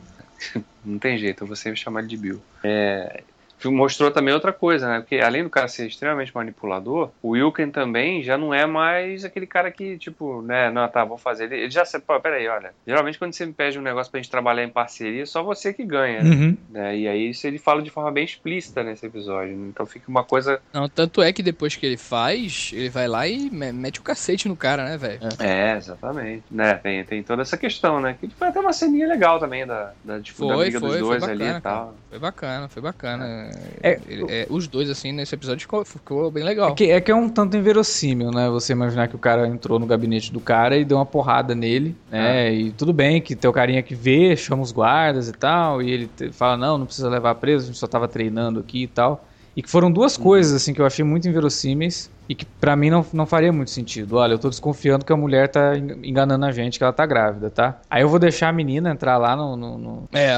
não 0.84 0.98
tem 0.98 1.18
jeito, 1.18 1.42
eu 1.42 1.46
vou 1.48 1.56
sempre 1.56 1.78
chamar 1.80 2.00
ele 2.00 2.08
de 2.08 2.16
Bill. 2.16 2.40
É, 2.64 3.22
mostrou 3.68 4.10
também 4.10 4.32
outra 4.34 4.52
coisa, 4.52 4.88
né? 4.88 5.00
Porque 5.00 5.16
além 5.18 5.42
do 5.42 5.50
cara 5.50 5.68
ser 5.68 5.86
extremamente 5.86 6.34
manipulador, 6.34 7.10
o 7.22 7.30
Wilken 7.30 7.70
também 7.70 8.22
já 8.22 8.36
não 8.38 8.52
é 8.54 8.66
mais 8.66 9.24
aquele 9.24 9.46
cara 9.46 9.70
que, 9.70 9.98
tipo, 9.98 10.42
né, 10.42 10.70
não, 10.70 10.86
tá, 10.88 11.04
vou 11.04 11.18
fazer. 11.18 11.44
Ele, 11.44 11.62
ele 11.62 11.70
já 11.70 11.84
sabe, 11.84 12.04
pô, 12.06 12.18
peraí, 12.20 12.46
olha. 12.48 12.72
Geralmente 12.86 13.18
quando 13.18 13.32
você 13.32 13.44
me 13.46 13.52
pede 13.52 13.78
um 13.78 13.82
negócio 13.82 14.10
pra 14.10 14.20
gente 14.20 14.30
trabalhar 14.30 14.64
em 14.64 14.68
parceria, 14.68 15.22
é 15.22 15.26
só 15.26 15.42
você 15.42 15.72
que 15.72 15.84
ganha, 15.84 16.22
né? 16.22 16.30
Uhum. 16.30 16.56
né? 16.70 16.96
E 16.96 17.08
aí 17.08 17.30
isso 17.30 17.46
ele 17.46 17.58
fala 17.58 17.82
de 17.82 17.90
forma 17.90 18.10
bem 18.10 18.24
explícita 18.24 18.82
nesse 18.82 19.06
episódio. 19.06 19.56
né? 19.56 19.68
Então 19.68 19.84
fica 19.86 20.08
uma 20.10 20.24
coisa. 20.24 20.60
Não, 20.72 20.88
tanto 20.88 21.22
é 21.22 21.32
que 21.32 21.42
depois 21.42 21.76
que 21.76 21.84
ele 21.86 21.96
faz, 21.96 22.70
ele 22.72 22.88
vai 22.88 23.08
lá 23.08 23.26
e 23.26 23.50
me- 23.50 23.72
mete 23.72 24.00
o 24.00 24.02
cacete 24.02 24.48
no 24.48 24.56
cara, 24.56 24.84
né, 24.84 24.96
velho? 24.96 25.20
É, 25.38 25.76
exatamente. 25.76 26.44
Né? 26.50 26.74
Tem, 26.74 27.04
tem 27.04 27.22
toda 27.22 27.42
essa 27.42 27.56
questão, 27.56 28.00
né? 28.00 28.16
Que 28.20 28.28
foi 28.30 28.48
até 28.48 28.60
uma 28.60 28.72
ceninha 28.72 29.06
legal 29.08 29.38
também 29.38 29.66
da, 29.66 29.92
da, 30.04 30.20
tipo, 30.20 30.46
da 30.46 30.54
Foi, 30.54 30.64
briga 30.64 30.80
foi, 30.80 30.88
dos 30.88 30.98
foi 30.98 31.06
dois 31.08 31.20
bacana, 31.20 31.32
ali 31.44 31.44
e 31.44 31.46
cara. 31.48 31.60
tal. 31.60 31.94
Foi 32.08 32.18
bacana, 32.18 32.68
foi 32.68 32.82
bacana. 32.82 33.24
É, 33.26 33.49
Ele- 34.08 34.26
é, 34.28 34.46
os 34.50 34.66
dois, 34.68 34.88
assim, 34.90 35.12
nesse 35.12 35.34
episódio 35.34 35.60
ficou, 35.62 35.84
ficou 35.84 36.30
bem 36.30 36.44
legal. 36.44 36.70
É 36.70 36.74
que, 36.74 36.90
é 36.90 37.00
que 37.00 37.10
é 37.10 37.14
um 37.14 37.28
tanto 37.28 37.56
inverossímil, 37.56 38.30
né? 38.30 38.48
Você 38.50 38.72
imaginar 38.72 39.08
que 39.08 39.16
o 39.16 39.18
cara 39.18 39.46
entrou 39.46 39.78
no 39.78 39.86
gabinete 39.86 40.32
do 40.32 40.40
cara 40.40 40.76
e 40.76 40.84
deu 40.84 40.96
uma 40.98 41.06
porrada 41.06 41.54
nele, 41.54 41.96
né? 42.10 42.52
E 42.52 42.70
tudo 42.72 42.92
bem 42.92 43.20
que 43.20 43.34
tem 43.34 43.48
o 43.50 43.52
carinha 43.52 43.82
que 43.82 43.94
vê, 43.94 44.36
chama 44.36 44.62
os 44.62 44.72
guardas 44.72 45.28
e 45.28 45.32
tal, 45.32 45.80
e 45.82 45.90
ele 45.90 46.10
fala, 46.32 46.56
não, 46.56 46.78
não 46.78 46.86
precisa 46.86 47.08
levar 47.08 47.34
preso, 47.36 47.64
a 47.64 47.66
gente 47.68 47.78
só 47.78 47.86
tava 47.86 48.06
treinando 48.08 48.60
aqui 48.60 48.82
e 48.84 48.86
tal. 48.88 49.24
E 49.56 49.62
que 49.62 49.68
foram 49.70 49.90
duas 49.90 50.16
coisas, 50.16 50.52
assim, 50.54 50.72
que 50.72 50.80
eu 50.80 50.86
achei 50.86 51.04
muito 51.04 51.28
inverossímeis 51.28 52.10
e 52.30 52.34
que 52.36 52.44
pra 52.44 52.76
mim 52.76 52.90
não, 52.90 53.04
não 53.12 53.26
faria 53.26 53.52
muito 53.52 53.72
sentido. 53.72 54.16
Olha, 54.16 54.34
eu 54.34 54.38
tô 54.38 54.48
desconfiando 54.48 55.04
que 55.04 55.12
a 55.12 55.16
mulher 55.16 55.48
tá 55.48 55.76
en- 55.76 55.98
enganando 56.08 56.46
a 56.46 56.52
gente, 56.52 56.78
que 56.78 56.84
ela 56.84 56.92
tá 56.92 57.04
grávida, 57.04 57.50
tá? 57.50 57.80
Aí 57.90 58.02
eu 58.02 58.08
vou 58.08 58.20
deixar 58.20 58.48
a 58.48 58.52
menina 58.52 58.88
entrar 58.90 59.18
lá 59.18 59.34
no. 59.34 59.56
no- 59.56 59.76
no- 59.76 60.08
É, 60.12 60.30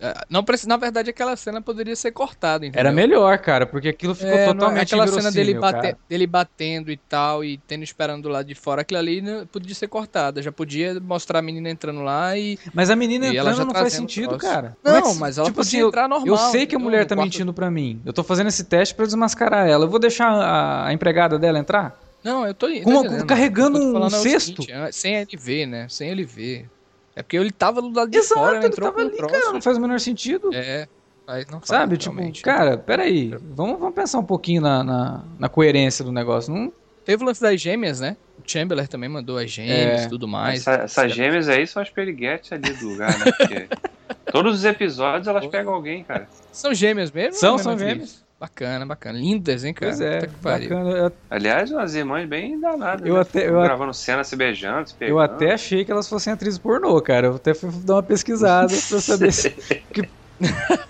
é, 0.00 0.14
não 0.30 0.44
precisa, 0.44 0.68
na 0.68 0.76
verdade 0.76 1.10
aquela 1.10 1.34
cena 1.34 1.60
poderia 1.60 1.96
ser 1.96 2.12
cortada, 2.12 2.64
entendeu? 2.64 2.78
Era 2.78 2.92
melhor, 2.92 3.36
cara, 3.38 3.66
porque 3.66 3.88
aquilo 3.88 4.14
ficou 4.14 4.30
É, 4.32 4.46
totalmente 4.46 4.94
aquela 4.94 5.08
cena 5.08 5.32
dele, 5.32 5.54
bate- 5.54 5.96
dele 6.08 6.26
batendo 6.26 6.92
e 6.92 6.96
tal, 6.96 7.44
e 7.44 7.58
tendo 7.66 7.82
esperando 7.82 8.22
do 8.22 8.28
lado 8.28 8.46
de 8.46 8.54
fora, 8.54 8.82
aquilo 8.82 9.00
ali 9.00 9.20
né, 9.20 9.44
podia 9.50 9.74
ser 9.74 9.88
cortada. 9.88 10.40
Já 10.40 10.52
podia 10.52 11.00
mostrar 11.00 11.40
a 11.40 11.42
menina 11.42 11.68
entrando 11.68 12.02
lá 12.02 12.36
e. 12.36 12.60
Mas 12.72 12.90
a 12.90 12.94
menina 12.94 13.26
E 13.26 13.36
ela 13.36 13.50
entrando 13.50 13.56
já 13.56 13.64
não 13.64 13.74
faz 13.74 13.92
sentido, 13.92 14.38
cara. 14.38 14.76
Não, 14.84 15.10
é 15.10 15.14
mas 15.14 15.36
ela 15.36 15.46
tipo 15.46 15.56
podia 15.56 15.68
assim, 15.68 15.78
eu- 15.80 15.88
entrar 15.88 16.08
normal. 16.08 16.28
Eu 16.28 16.36
sei 16.52 16.64
que 16.64 16.76
a 16.76 16.78
mulher 16.78 17.06
tá 17.06 17.16
quarto- 17.16 17.24
mentindo 17.26 17.52
pra 17.52 17.68
mim. 17.70 18.00
Eu 18.04 18.12
tô 18.12 18.22
fazendo 18.22 18.46
esse 18.46 18.62
teste 18.62 18.94
pra 18.94 19.04
desmascarar 19.04 19.66
ela. 19.68 19.84
Eu 19.84 19.90
vou 19.90 19.98
deixar 19.98 20.28
a, 20.30 20.86
a 20.86 20.92
empregada 20.92 21.39
dela 21.40 21.58
entrar? 21.58 21.98
Não, 22.22 22.46
eu 22.46 22.52
tô. 22.54 22.68
entendendo. 22.68 23.26
carregando 23.26 23.78
eu 23.78 23.92
tô 23.92 23.98
um 23.98 24.06
é 24.06 24.10
cesto? 24.10 24.62
seguinte, 24.62 24.70
é, 24.72 24.92
sem 24.92 25.14
ele 25.16 25.36
ver, 25.38 25.66
né? 25.66 25.86
Sem 25.88 26.10
ele 26.10 26.24
ver. 26.24 26.68
É 27.16 27.22
porque 27.22 27.36
ele 27.36 27.50
tava 27.50 27.80
do 27.82 27.90
lado 27.92 28.10
de 28.10 28.18
Exato, 28.18 28.34
fora, 28.40 28.56
ele 28.58 28.66
entrou 28.66 28.90
tava 28.92 29.02
ali, 29.06 29.16
troço. 29.16 29.34
cara. 29.34 29.52
Não 29.52 29.60
faz 29.62 29.76
o 29.76 29.80
menor 29.80 29.98
sentido. 29.98 30.50
É, 30.54 30.86
faz- 31.26 31.46
não 31.46 31.58
faz, 31.60 31.66
Sabe? 31.68 31.96
Tipo, 31.96 32.14
realmente. 32.14 32.42
cara, 32.42 32.76
peraí. 32.78 33.34
Vamos, 33.54 33.78
vamos 33.78 33.94
pensar 33.94 34.18
um 34.18 34.24
pouquinho 34.24 34.60
na, 34.62 34.84
na, 34.84 35.24
na 35.38 35.48
coerência 35.48 36.04
do 36.04 36.12
negócio. 36.12 36.52
Não, 36.54 36.72
Teve 37.04 37.22
o 37.24 37.26
lance 37.26 37.40
das 37.40 37.58
gêmeas, 37.60 37.98
né? 37.98 38.16
O 38.38 38.42
Chamberlain 38.48 38.86
também 38.86 39.08
mandou 39.08 39.38
as 39.38 39.50
gêmeas 39.50 40.02
É. 40.02 40.04
e 40.04 40.08
tudo 40.08 40.28
mais. 40.28 40.60
Essa- 40.60 40.82
essas 40.84 41.12
gêmeas 41.14 41.48
aí 41.48 41.66
são 41.66 41.82
as 41.82 41.88
periguetes 41.90 42.52
ali 42.52 42.70
do 42.74 42.88
lugar, 42.90 43.18
né? 43.18 43.32
Porque 43.32 43.68
todos 44.30 44.54
os 44.56 44.64
episódios 44.64 45.26
elas 45.26 45.46
pegam 45.46 45.72
alguém, 45.72 46.04
cara. 46.04 46.28
São 46.52 46.72
gêmeas 46.74 47.10
mesmo? 47.10 47.34
São, 47.40 47.56
é 47.56 47.58
são 47.58 47.76
gêmeas. 47.78 48.22
Bacana, 48.40 48.86
bacana. 48.86 49.18
Lindas, 49.18 49.64
hein, 49.64 49.74
cara? 49.74 49.90
pois 49.92 50.00
é, 50.00 50.20
que 50.20 50.36
bacana. 50.40 50.90
Eu, 50.90 51.12
Aliás, 51.28 51.70
umas 51.70 51.94
irmãs 51.94 52.26
bem 52.26 52.58
danadas. 52.58 53.06
Eu 53.06 53.16
né? 53.16 53.20
até- 53.20 53.46
eu 53.46 53.60
a- 53.60 53.64
gravando 53.64 53.92
cena, 53.92 54.24
se 54.24 54.34
beijando, 54.34 54.88
se 54.88 54.94
pegando. 54.96 55.14
eu 55.14 55.20
até 55.20 55.52
achei 55.52 55.84
que 55.84 55.92
elas 55.92 56.08
fossem 56.08 56.32
atrizes 56.32 56.58
pornô, 56.58 56.98
cara. 57.02 57.26
Eu 57.26 57.34
até 57.34 57.52
fui 57.52 57.70
dar 57.84 57.96
uma 57.96 58.02
pesquisada 58.02 58.68
pra 58.88 59.00
saber 59.00 59.30
se. 59.32 59.54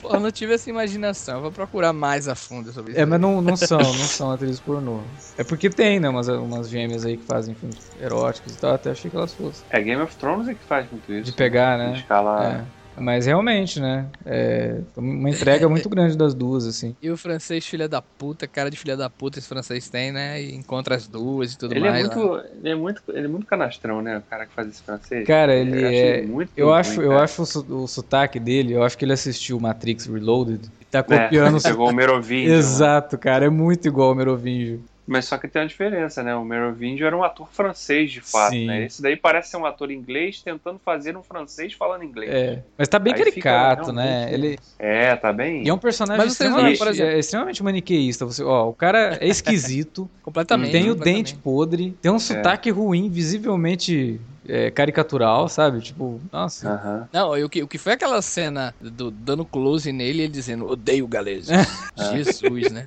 Pô, 0.00 0.14
eu 0.14 0.20
não 0.20 0.32
tive 0.32 0.54
essa 0.54 0.70
imaginação. 0.70 1.36
Eu 1.36 1.42
vou 1.42 1.52
procurar 1.52 1.92
mais 1.92 2.26
a 2.28 2.34
fundo 2.34 2.72
sobre 2.72 2.92
isso. 2.92 3.00
É, 3.00 3.04
aí. 3.04 3.08
mas 3.08 3.20
não, 3.20 3.42
não 3.42 3.54
são, 3.54 3.76
não 3.78 3.92
são 3.92 4.30
atrizes 4.32 4.58
pornô. 4.58 5.02
É 5.36 5.44
porque 5.44 5.68
tem, 5.68 6.00
né, 6.00 6.08
umas, 6.08 6.28
umas 6.28 6.68
gêmeas 6.70 7.04
aí 7.04 7.18
que 7.18 7.26
fazem 7.26 7.54
filmes 7.54 7.90
eróticos 8.00 8.54
e 8.54 8.58
tal. 8.58 8.72
Até 8.72 8.90
achei 8.90 9.10
que 9.10 9.16
elas 9.16 9.34
fossem. 9.34 9.64
É 9.70 9.80
Game 9.82 10.00
of 10.00 10.16
Thrones 10.16 10.48
é 10.48 10.54
que 10.54 10.64
faz 10.64 10.90
muito 10.90 11.12
isso. 11.12 11.30
De 11.30 11.36
pegar, 11.36 11.76
De 11.78 11.92
né? 11.92 11.98
escala. 11.98 12.44
É. 12.44 12.81
Mas 12.96 13.26
realmente, 13.26 13.80
né? 13.80 14.06
É 14.26 14.80
uma 14.96 15.30
entrega 15.30 15.68
muito 15.68 15.88
grande 15.88 16.16
das 16.16 16.34
duas, 16.34 16.66
assim. 16.66 16.94
E 17.02 17.10
o 17.10 17.16
francês, 17.16 17.64
filha 17.66 17.88
da 17.88 18.02
puta, 18.02 18.46
cara 18.46 18.70
de 18.70 18.76
filha 18.76 18.96
da 18.96 19.08
puta, 19.08 19.38
esse 19.38 19.48
francês 19.48 19.88
tem, 19.88 20.12
né? 20.12 20.42
E 20.42 20.54
encontra 20.54 20.94
as 20.94 21.08
duas 21.08 21.52
e 21.54 21.58
tudo 21.58 21.74
Ele 21.74 21.86
é, 21.86 21.90
mais. 21.90 22.06
lá. 22.08 22.14
muito, 22.14 22.44
ele, 22.60 22.68
é 22.68 22.74
muito, 22.74 23.02
ele 23.08 23.24
é 23.24 23.28
muito 23.28 23.46
canastrão, 23.46 24.02
né? 24.02 24.18
O 24.18 24.22
cara 24.22 24.46
que 24.46 24.52
faz 24.54 24.68
esse 24.68 24.82
francês. 24.82 25.26
Cara, 25.26 25.54
ele 25.54 25.80
Eu 25.80 25.86
é. 25.86 26.22
muito 26.22 26.52
Eu 26.56 26.66
ruim, 26.66 26.76
acho, 26.78 27.02
eu 27.02 27.18
acho 27.18 27.42
o, 27.42 27.86
sotaque 27.88 28.38
dele, 28.38 28.74
eu 28.74 28.82
acho 28.82 28.96
que 28.98 29.04
ele 29.04 29.12
assistiu 29.12 29.58
Matrix 29.58 30.06
Reloaded 30.06 30.60
e 30.80 30.84
tá 30.84 31.02
copiando 31.02 31.54
É, 31.54 31.56
o 31.56 31.60
sotaque. 31.60 31.68
pegou 31.70 31.88
o 31.88 31.92
Merovingio. 31.94 32.50
né? 32.50 32.56
Exato, 32.58 33.16
cara, 33.18 33.46
é 33.46 33.50
muito 33.50 33.88
igual 33.88 34.12
o 34.12 34.14
Merovingio. 34.14 34.84
Mas 35.04 35.24
só 35.24 35.36
que 35.36 35.48
tem 35.48 35.60
uma 35.62 35.66
diferença, 35.68 36.22
né? 36.22 36.32
O 36.36 36.44
Merovingio 36.44 37.04
era 37.06 37.16
um 37.16 37.24
ator 37.24 37.48
francês, 37.50 38.10
de 38.12 38.20
fato, 38.20 38.52
Sim. 38.52 38.66
né? 38.68 38.84
Esse 38.84 39.02
daí 39.02 39.16
parece 39.16 39.50
ser 39.50 39.56
um 39.56 39.66
ator 39.66 39.90
inglês 39.90 40.40
tentando 40.40 40.78
fazer 40.84 41.16
um 41.16 41.22
francês 41.24 41.72
falando 41.72 42.04
inglês. 42.04 42.30
É, 42.32 42.62
mas 42.78 42.86
tá 42.88 43.00
bem 43.00 43.12
Aí 43.12 43.18
fica 43.24 43.50
caricato, 43.50 43.92
né? 43.92 44.26
realmente- 44.26 44.34
Ele 44.34 44.58
É, 44.78 45.16
tá 45.16 45.32
bem. 45.32 45.64
e 45.64 45.68
é 45.68 45.74
um 45.74 45.78
personagem 45.78 46.26
extremamente, 46.28 46.80
exemplo- 46.80 47.10
é 47.10 47.18
extremamente 47.18 47.62
maniqueísta. 47.64 48.24
Você, 48.24 48.44
ó, 48.44 48.68
o 48.68 48.72
cara 48.74 49.18
é 49.20 49.26
esquisito, 49.26 50.08
Completamente. 50.22 50.70
tem 50.70 50.82
o 50.88 50.94
completamente. 50.94 51.32
dente 51.32 51.42
podre, 51.42 51.96
tem 52.00 52.10
um 52.12 52.18
sotaque 52.20 52.70
ruim, 52.70 53.10
visivelmente 53.10 54.20
é, 54.48 54.70
caricatural, 54.70 55.48
sabe? 55.48 55.80
Tipo, 55.80 56.20
nossa. 56.32 56.68
Aham. 56.68 57.08
Não, 57.12 57.36
e 57.36 57.42
o 57.44 57.48
que, 57.48 57.62
o 57.62 57.68
que 57.68 57.78
foi 57.78 57.92
aquela 57.94 58.22
cena 58.22 58.72
do 58.80 59.10
dando 59.10 59.44
close 59.44 59.90
nele 59.92 60.18
e 60.20 60.22
ele 60.26 60.32
dizendo, 60.32 60.68
odeio 60.68 61.06
galês. 61.08 61.48
Jesus, 62.12 62.70
né? 62.70 62.86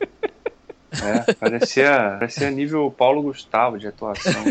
É, 1.04 1.34
parecia, 1.34 2.18
parecia 2.20 2.52
nível 2.52 2.92
Paulo 2.92 3.22
Gustavo 3.22 3.78
de 3.78 3.88
atuação. 3.88 4.34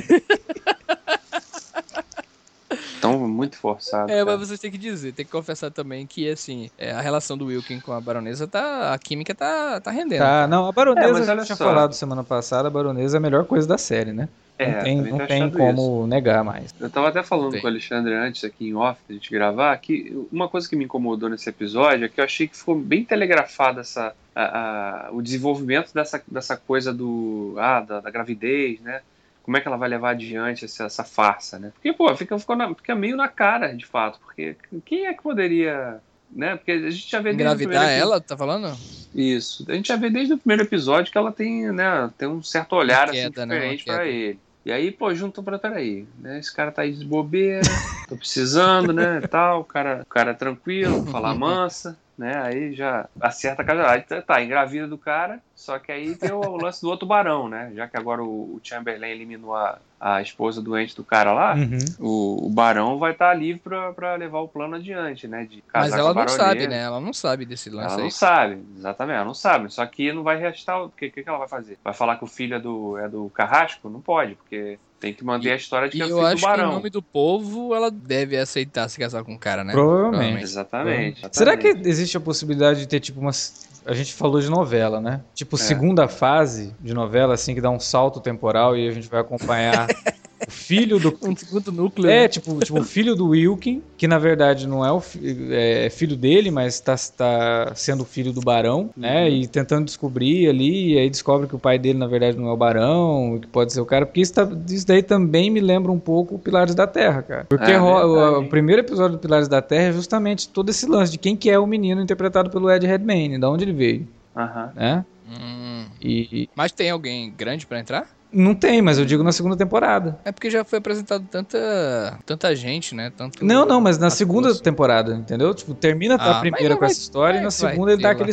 Tão 3.00 3.18
muito 3.28 3.56
forçado. 3.58 4.10
É, 4.10 4.24
cara. 4.24 4.24
mas 4.24 4.48
vocês 4.48 4.58
têm 4.58 4.70
que 4.70 4.78
dizer, 4.78 5.12
tem 5.12 5.26
que 5.26 5.30
confessar 5.30 5.70
também 5.70 6.06
que, 6.06 6.28
assim, 6.28 6.70
é, 6.78 6.90
a 6.90 7.02
relação 7.02 7.36
do 7.36 7.46
Wilkin 7.46 7.78
com 7.78 7.92
a 7.92 8.00
baronesa 8.00 8.46
tá. 8.46 8.94
A 8.94 8.98
química 8.98 9.34
tá, 9.34 9.78
tá 9.80 9.90
rendendo. 9.90 10.20
Tá, 10.20 10.46
não, 10.46 10.66
a 10.66 10.72
baronesa 10.72 11.06
É, 11.06 11.12
mas 11.12 11.28
gente 11.28 11.44
tinha 11.44 11.56
só. 11.56 11.64
falado 11.64 11.92
semana 11.92 12.24
passada, 12.24 12.68
a 12.68 12.70
baronesa 12.70 13.16
é 13.16 13.18
a 13.18 13.20
melhor 13.20 13.44
coisa 13.44 13.68
da 13.68 13.76
série, 13.76 14.12
né? 14.12 14.28
É, 14.58 14.72
não 14.72 14.82
tem, 14.82 14.96
não 15.02 15.18
tem 15.26 15.36
achando 15.36 15.58
como 15.58 16.06
negar 16.06 16.44
mais. 16.44 16.72
Eu 16.80 16.88
tava 16.88 17.08
até 17.08 17.22
falando 17.22 17.52
Tem. 17.52 17.60
com 17.60 17.66
o 17.66 17.70
Alexandre 17.70 18.14
antes 18.14 18.44
aqui 18.44 18.68
em 18.68 18.74
off, 18.74 19.00
da 19.08 19.14
gente 19.14 19.30
gravar, 19.30 19.76
que 19.78 20.16
uma 20.30 20.48
coisa 20.48 20.68
que 20.68 20.76
me 20.76 20.84
incomodou 20.84 21.28
nesse 21.28 21.48
episódio 21.48 22.04
é 22.04 22.08
que 22.08 22.20
eu 22.20 22.24
achei 22.24 22.46
que 22.46 22.56
ficou 22.56 22.74
bem 22.78 23.04
telegrafada 23.04 23.80
essa, 23.80 24.14
a- 24.34 25.06
a- 25.06 25.10
o 25.12 25.20
desenvolvimento 25.20 25.92
dessa, 25.92 26.22
dessa 26.26 26.56
coisa 26.56 26.92
do, 26.92 27.54
ah, 27.58 27.80
da, 27.80 28.00
da 28.00 28.10
gravidez, 28.10 28.80
né? 28.80 29.00
Como 29.42 29.56
é 29.56 29.60
que 29.60 29.68
ela 29.68 29.76
vai 29.76 29.88
levar 29.88 30.10
adiante 30.10 30.64
essa, 30.64 30.84
essa 30.84 31.04
farsa, 31.04 31.58
né? 31.58 31.70
Porque, 31.74 31.92
pô, 31.92 32.14
fica, 32.16 32.38
ficou 32.38 32.56
na- 32.56 32.74
fica 32.74 32.94
meio 32.94 33.16
na 33.16 33.28
cara, 33.28 33.74
de 33.74 33.84
fato, 33.84 34.18
porque 34.20 34.56
quem 34.84 35.06
é 35.06 35.12
que 35.14 35.22
poderia, 35.22 36.00
né? 36.34 36.56
Porque 36.56 36.72
a 36.72 36.90
gente 36.90 37.10
já 37.10 37.20
vê 37.20 37.32
desde 37.32 37.42
o 37.42 37.54
Engravidar 37.54 37.90
ela, 37.90 38.20
tá 38.20 38.36
falando? 38.36 38.76
Isso. 39.14 39.64
A 39.68 39.74
gente 39.74 39.88
já 39.88 39.96
vê 39.96 40.10
desde 40.10 40.34
o 40.34 40.38
primeiro 40.38 40.64
episódio 40.64 41.12
que 41.12 41.18
ela 41.18 41.30
tem, 41.30 41.70
né, 41.72 42.10
tem 42.18 42.28
um 42.28 42.42
certo 42.42 42.74
olhar 42.74 43.08
assim, 43.08 43.30
queda, 43.30 43.46
né, 43.46 43.54
uma 43.54 43.60
diferente 43.76 43.84
pra 43.84 43.98
queda. 43.98 44.08
ele. 44.08 44.38
E 44.66 44.72
aí, 44.72 44.90
pô, 44.90 45.14
juntam 45.14 45.44
pra, 45.44 45.58
peraí, 45.58 46.06
né? 46.18 46.38
Esse 46.38 46.52
cara 46.52 46.72
tá 46.72 46.82
aí 46.82 46.92
de 46.92 47.04
bobeira, 47.04 47.68
tô 48.08 48.16
precisando, 48.16 48.92
né, 48.92 49.20
tal, 49.28 49.60
o 49.60 49.64
cara, 49.64 50.00
o 50.02 50.06
cara 50.08 50.30
é 50.32 50.34
tranquilo, 50.34 51.04
falar 51.12 51.34
mansa, 51.36 51.96
né, 52.16 52.40
aí 52.42 52.74
já 52.74 53.08
acerta 53.20 53.62
a 53.62 53.90
aí 53.90 54.02
tá, 54.02 54.22
tá, 54.22 54.42
engravida 54.42 54.86
do 54.86 54.96
cara, 54.98 55.40
só 55.54 55.78
que 55.78 55.90
aí 55.92 56.14
tem 56.16 56.30
o, 56.32 56.38
o 56.40 56.56
lance 56.56 56.80
do 56.80 56.88
outro 56.88 57.06
barão, 57.06 57.48
né, 57.48 57.72
já 57.74 57.88
que 57.88 57.96
agora 57.96 58.22
o, 58.22 58.54
o 58.56 58.60
Chamberlain 58.62 59.10
eliminou 59.10 59.54
a, 59.54 59.78
a 60.00 60.22
esposa 60.22 60.60
doente 60.62 60.94
do 60.96 61.04
cara 61.04 61.32
lá, 61.32 61.54
Uhum. 61.54 61.78
o, 61.98 62.46
o 62.46 62.50
barão 62.50 62.98
vai 62.98 63.12
estar 63.12 63.32
livre 63.34 63.60
pra, 63.94 64.14
levar 64.16 64.40
o 64.40 64.48
plano 64.48 64.76
adiante, 64.76 65.26
né, 65.26 65.44
de 65.44 65.62
casar 65.62 65.90
Mas 65.90 65.98
ela 65.98 66.08
não 66.08 66.14
baronesa. 66.14 66.36
sabe, 66.36 66.66
né? 66.68 66.82
Ela 66.82 67.00
não 67.00 67.12
sabe 67.12 67.44
desse 67.44 67.70
lance 67.70 67.86
Ela 67.86 67.96
aí. 67.96 68.02
não 68.04 68.10
sabe, 68.10 68.62
exatamente, 68.76 69.16
ela 69.16 69.24
não 69.24 69.34
sabe. 69.34 69.72
Só 69.72 69.84
que 69.86 70.12
não 70.12 70.22
vai 70.22 70.36
restar. 70.38 70.82
O 70.82 70.90
que, 70.90 71.10
que, 71.10 71.22
que 71.22 71.28
ela 71.28 71.38
vai 71.38 71.48
fazer? 71.48 71.78
Vai 71.82 71.94
falar 71.94 72.16
que 72.16 72.24
o 72.24 72.28
filho 72.28 72.54
é 72.54 72.60
do, 72.60 72.98
é 72.98 73.08
do 73.08 73.30
Carrasco? 73.30 73.88
Não 73.88 74.00
pode, 74.00 74.34
porque 74.34 74.78
tem 75.04 75.12
que 75.12 75.22
manter 75.22 75.48
E- 75.48 75.52
a 75.52 75.56
história 75.56 75.88
de 75.88 75.98
E 75.98 76.00
eu 76.00 76.20
acho 76.24 76.36
que 76.36 76.42
em 76.42 76.48
barão. 76.48 76.72
nome 76.72 76.88
do 76.88 77.02
povo, 77.02 77.74
ela 77.74 77.90
deve 77.90 78.38
aceitar 78.38 78.88
se 78.88 78.98
casar 78.98 79.22
com 79.22 79.34
o 79.34 79.38
cara, 79.38 79.62
né? 79.62 79.72
Provavelmente. 79.72 80.42
Exatamente. 80.42 81.20
Será 81.30 81.56
que 81.58 81.66
exatamente. 81.68 81.88
existe 81.90 82.16
a 82.16 82.20
possibilidade 82.20 82.80
de 82.80 82.88
ter, 82.88 83.00
tipo, 83.00 83.20
umas. 83.20 83.68
A 83.86 83.92
gente 83.92 84.14
falou 84.14 84.40
de 84.40 84.48
novela, 84.48 84.98
né? 85.02 85.20
Tipo, 85.34 85.56
É. 85.56 85.58
segunda 85.58 86.08
fase 86.08 86.74
de 86.80 86.94
novela, 86.94 87.34
assim, 87.34 87.54
que 87.54 87.60
dá 87.60 87.68
um 87.68 87.78
salto 87.78 88.18
temporal 88.18 88.74
e 88.74 88.88
a 88.88 88.92
gente 88.92 89.08
vai 89.10 89.20
acompanhar 89.20 89.86
filho 90.66 90.98
do. 90.98 91.14
Um 91.24 91.34
segundo 91.36 91.72
núcleo. 91.72 92.10
É, 92.10 92.22
né? 92.22 92.28
tipo, 92.28 92.58
tipo, 92.58 92.80
o 92.80 92.84
filho 92.84 93.14
do 93.14 93.28
Wilkin, 93.28 93.82
que 93.96 94.06
na 94.06 94.18
verdade 94.18 94.66
não 94.66 94.84
é 94.84 94.90
o 94.92 95.00
fi- 95.00 95.20
é 95.50 95.88
filho 95.90 96.16
dele, 96.16 96.50
mas 96.50 96.80
tá, 96.80 96.94
tá 97.16 97.72
sendo 97.74 98.04
filho 98.04 98.32
do 98.32 98.40
barão, 98.40 98.90
né? 98.96 99.28
E 99.30 99.46
tentando 99.46 99.84
descobrir 99.86 100.48
ali, 100.48 100.92
e 100.94 100.98
aí 100.98 101.08
descobre 101.10 101.46
que 101.46 101.54
o 101.54 101.58
pai 101.58 101.78
dele 101.78 101.98
na 101.98 102.06
verdade 102.06 102.36
não 102.36 102.48
é 102.48 102.52
o 102.52 102.56
barão, 102.56 103.38
que 103.40 103.46
pode 103.48 103.72
ser 103.72 103.80
o 103.80 103.86
cara, 103.86 104.04
porque 104.06 104.20
isso, 104.20 104.34
tá- 104.34 104.48
isso 104.68 104.86
daí 104.86 105.02
também 105.02 105.50
me 105.50 105.60
lembra 105.60 105.90
um 105.92 105.98
pouco 105.98 106.34
o 106.34 106.38
Pilares 106.38 106.74
da 106.74 106.86
Terra, 106.86 107.22
cara. 107.22 107.44
Porque 107.48 107.70
É, 107.70 107.76
ro- 107.76 108.06
o, 108.06 108.40
o 108.40 108.48
primeiro 108.48 108.82
episódio 108.82 109.16
do 109.16 109.20
Pilares 109.20 109.48
da 109.48 109.62
Terra 109.62 109.88
é 109.88 109.92
justamente 109.92 110.48
todo 110.48 110.68
esse 110.70 110.86
lance 110.86 111.12
de 111.12 111.18
quem 111.18 111.36
que 111.36 111.48
é 111.50 111.58
o 111.58 111.66
menino 111.66 112.02
interpretado 112.02 112.50
pelo 112.50 112.70
Ed 112.70 112.86
Redmayne, 112.86 113.38
de 113.38 113.46
onde 113.46 113.64
ele 113.64 113.72
veio, 113.72 114.08
Aham. 114.36 114.72
né? 114.74 115.04
Hum. 115.28 115.84
E, 116.02 116.48
Mas 116.54 116.70
tem 116.72 116.90
alguém 116.90 117.32
grande 117.36 117.66
pra 117.66 117.80
entrar? 117.80 118.06
Não 118.34 118.54
tem, 118.54 118.82
mas 118.82 118.98
eu 118.98 119.04
digo 119.04 119.22
na 119.22 119.32
segunda 119.32 119.56
temporada. 119.56 120.18
É 120.24 120.32
porque 120.32 120.50
já 120.50 120.64
foi 120.64 120.78
apresentado 120.78 121.24
tanta, 121.30 122.18
tanta 122.26 122.54
gente, 122.56 122.94
né? 122.94 123.12
Tanto 123.16 123.44
Não, 123.44 123.64
não, 123.64 123.80
mas 123.80 123.98
na 123.98 124.10
segunda 124.10 124.50
assim. 124.50 124.62
temporada, 124.62 125.14
entendeu? 125.14 125.54
Tipo, 125.54 125.74
termina 125.74 126.16
Ah, 126.16 126.38
a 126.38 126.40
primeira 126.40 126.74
com 126.74 126.80
vai- 126.80 126.90
essa 126.90 127.00
história 127.00 127.36
e 127.38 127.40
na 127.40 127.48
vai 127.48 127.50
segunda 127.52 127.92
ele 127.92 128.02
dá 128.02 128.10
aquele. 128.10 128.32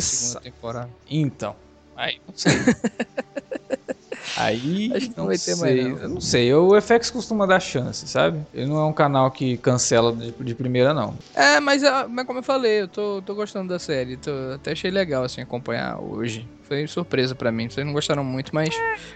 Então. 1.10 1.54
Aí, 1.96 2.18
não 2.26 2.34
sei. 2.34 2.52
Aí, 4.44 4.90
Acho 4.94 5.10
que 5.10 5.16
não 5.16 5.24
não 5.24 5.26
vai 5.26 5.38
ter 5.38 5.56
mais, 5.56 5.58
sei. 5.58 5.82
não. 5.84 5.98
Eu 5.98 6.08
não 6.08 6.20
sei. 6.20 6.54
O 6.54 6.80
FX 6.80 7.10
costuma 7.10 7.46
dar 7.46 7.60
chance, 7.60 8.06
sabe? 8.08 8.40
Ele 8.52 8.66
não 8.66 8.78
é 8.78 8.84
um 8.84 8.92
canal 8.92 9.30
que 9.30 9.56
cancela 9.56 10.12
de, 10.12 10.32
de 10.32 10.54
primeira, 10.54 10.92
não. 10.92 11.14
É, 11.34 11.60
mas, 11.60 11.84
ah, 11.84 12.06
mas 12.08 12.26
como 12.26 12.38
eu 12.40 12.42
falei, 12.42 12.82
eu 12.82 12.88
tô, 12.88 13.22
tô 13.22 13.34
gostando 13.34 13.68
da 13.68 13.78
série. 13.78 14.16
Tô, 14.16 14.30
até 14.54 14.72
achei 14.72 14.90
legal, 14.90 15.24
assim, 15.24 15.40
acompanhar 15.40 15.98
hoje. 16.00 16.46
Foi 16.64 16.86
surpresa 16.86 17.34
pra 17.34 17.52
mim. 17.52 17.68
Vocês 17.68 17.84
não 17.86 17.92
gostaram 17.92 18.24
muito, 18.24 18.54
mas 18.54 18.70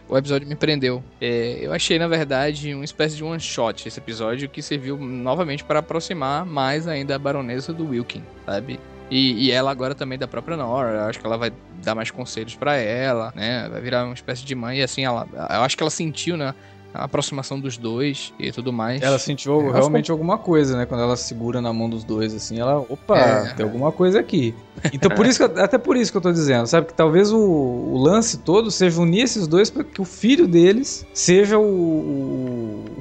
o 0.09 0.17
episódio 0.17 0.47
me 0.47 0.55
prendeu. 0.55 1.03
É, 1.21 1.59
eu 1.61 1.73
achei, 1.73 1.99
na 1.99 2.07
verdade, 2.07 2.75
uma 2.75 2.85
espécie 2.85 3.17
de 3.17 3.25
one 3.25 3.41
shot 3.41 3.87
esse 3.89 3.99
episódio 3.99 4.49
que 4.49 4.61
serviu 4.61 4.97
novamente 4.99 5.65
para 5.65 5.79
aproximar 5.79 6.45
mais 6.45 6.87
ainda 6.87 7.15
a 7.15 7.19
baronesa 7.19 7.73
do 7.73 7.89
Wilkin, 7.89 8.23
sabe? 8.45 8.79
E, 9.11 9.47
e 9.47 9.51
ela 9.53 9.71
agora 9.71 9.95
também 9.95 10.19
da 10.19 10.27
própria 10.27 10.57
Nora. 10.57 10.91
Eu 10.97 11.05
acho 11.05 11.19
que 11.21 11.27
ela 11.27 11.37
vai 11.39 11.53
dar 11.85 11.95
mais 11.95 12.11
conselhos 12.11 12.55
pra 12.57 12.75
ela, 12.77 13.33
né? 13.37 13.69
Vai 13.71 13.81
virar 13.81 14.05
uma 14.05 14.15
espécie 14.15 14.45
de 14.45 14.55
mãe. 14.55 14.79
E 14.79 14.83
assim, 14.83 15.05
ela, 15.05 15.27
eu 15.33 15.61
acho 15.63 15.77
que 15.77 15.83
ela 15.83 15.91
sentiu, 15.91 16.37
né? 16.37 16.55
A 16.95 17.05
aproximação 17.05 17.61
dos 17.61 17.77
dois 17.77 18.33
e 18.39 18.51
tudo 18.51 18.73
mais. 18.73 19.03
Ela 19.03 19.19
sentiu 19.19 19.69
É, 19.69 19.73
realmente 19.75 20.11
alguma 20.11 20.39
coisa, 20.39 20.79
né? 20.79 20.87
Quando 20.87 21.03
ela 21.03 21.15
segura 21.15 21.61
na 21.61 21.71
mão 21.71 21.91
dos 21.91 22.03
dois, 22.05 22.33
assim, 22.35 22.59
ela, 22.59 22.79
opa, 22.79 23.19
É. 23.19 23.53
tem 23.55 23.65
alguma 23.67 23.93
coisa 23.93 24.19
aqui. 24.19 24.55
Então, 24.93 25.11
por 25.11 25.27
isso 25.27 25.39
que, 25.39 25.45
eu- 25.59 25.63
até 25.63 25.77
por 25.77 25.95
isso 25.95 26.11
que 26.11 26.17
eu 26.17 26.23
tô 26.23 26.33
dizendo, 26.33 26.67
sabe? 26.67 26.87
Que 26.87 26.95
talvez 26.95 27.31
o, 27.31 27.39
o 27.39 27.99
lance 27.99 28.39
todo 28.39 28.71
seja 28.71 28.99
unir 29.01 29.25
esses 29.25 29.47
dois 29.47 29.69
para 29.69 29.85
que 29.85 30.01
o 30.01 30.07
filho 30.07 30.49
deles 30.49 31.07
seja 31.13 31.59
o, 31.59 31.63
o 31.63 32.46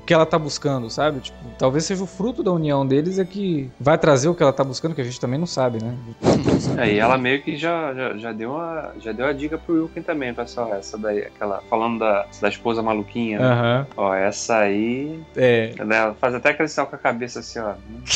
que 0.06 0.14
ela 0.14 0.26
tá 0.26 0.38
buscando, 0.38 0.90
sabe? 0.90 1.20
Tipo, 1.20 1.38
talvez 1.58 1.86
seja 1.86 2.04
o 2.04 2.08
fruto 2.08 2.44
da 2.44 2.52
união 2.52 2.86
deles 2.86 3.18
é 3.20 3.26
que 3.26 3.70
vai 3.80 3.98
trazer 3.98 4.30
o 4.30 4.36
que 4.36 4.44
ela 4.44 4.54
tá 4.54 4.64
buscando, 4.64 4.94
que 4.94 5.02
a 5.02 5.04
gente 5.04 5.20
também 5.20 5.40
não 5.40 5.48
sabe, 5.48 5.84
né? 5.84 5.96
É, 6.78 6.92
e 6.94 7.00
ela 7.00 7.18
meio 7.18 7.42
que 7.42 7.56
já, 7.58 7.94
já, 7.94 8.18
já 8.18 8.32
deu 8.32 8.52
uma 8.52 8.92
já 9.00 9.12
deu 9.12 9.26
a 9.26 9.34
dica 9.34 9.58
pro 9.58 9.84
Wilkin 9.84 10.02
também, 10.02 10.34
pessoal. 10.34 10.74
Essa 10.74 10.98
daí, 10.98 11.20
aquela 11.20 11.62
falando 11.70 12.00
da, 12.00 12.26
da 12.42 12.50
esposa 12.50 12.82
maluquinha. 12.82 13.40
né? 13.40 13.46
Aham. 13.46 13.88
Ó, 13.98 14.14
essa 14.14 14.58
aí, 14.60 15.20
É. 15.36 15.74
ela 15.78 16.14
faz 16.16 16.34
até 16.36 16.50
aquele 16.50 16.68
sinal 16.68 16.88
com 16.88 16.96
a 16.96 17.00
cabeça 17.00 17.40
assim, 17.40 17.60
ó. 17.60 17.74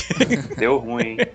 Deu 0.57 0.77
ruim. 0.77 1.17
hein? 1.19 1.27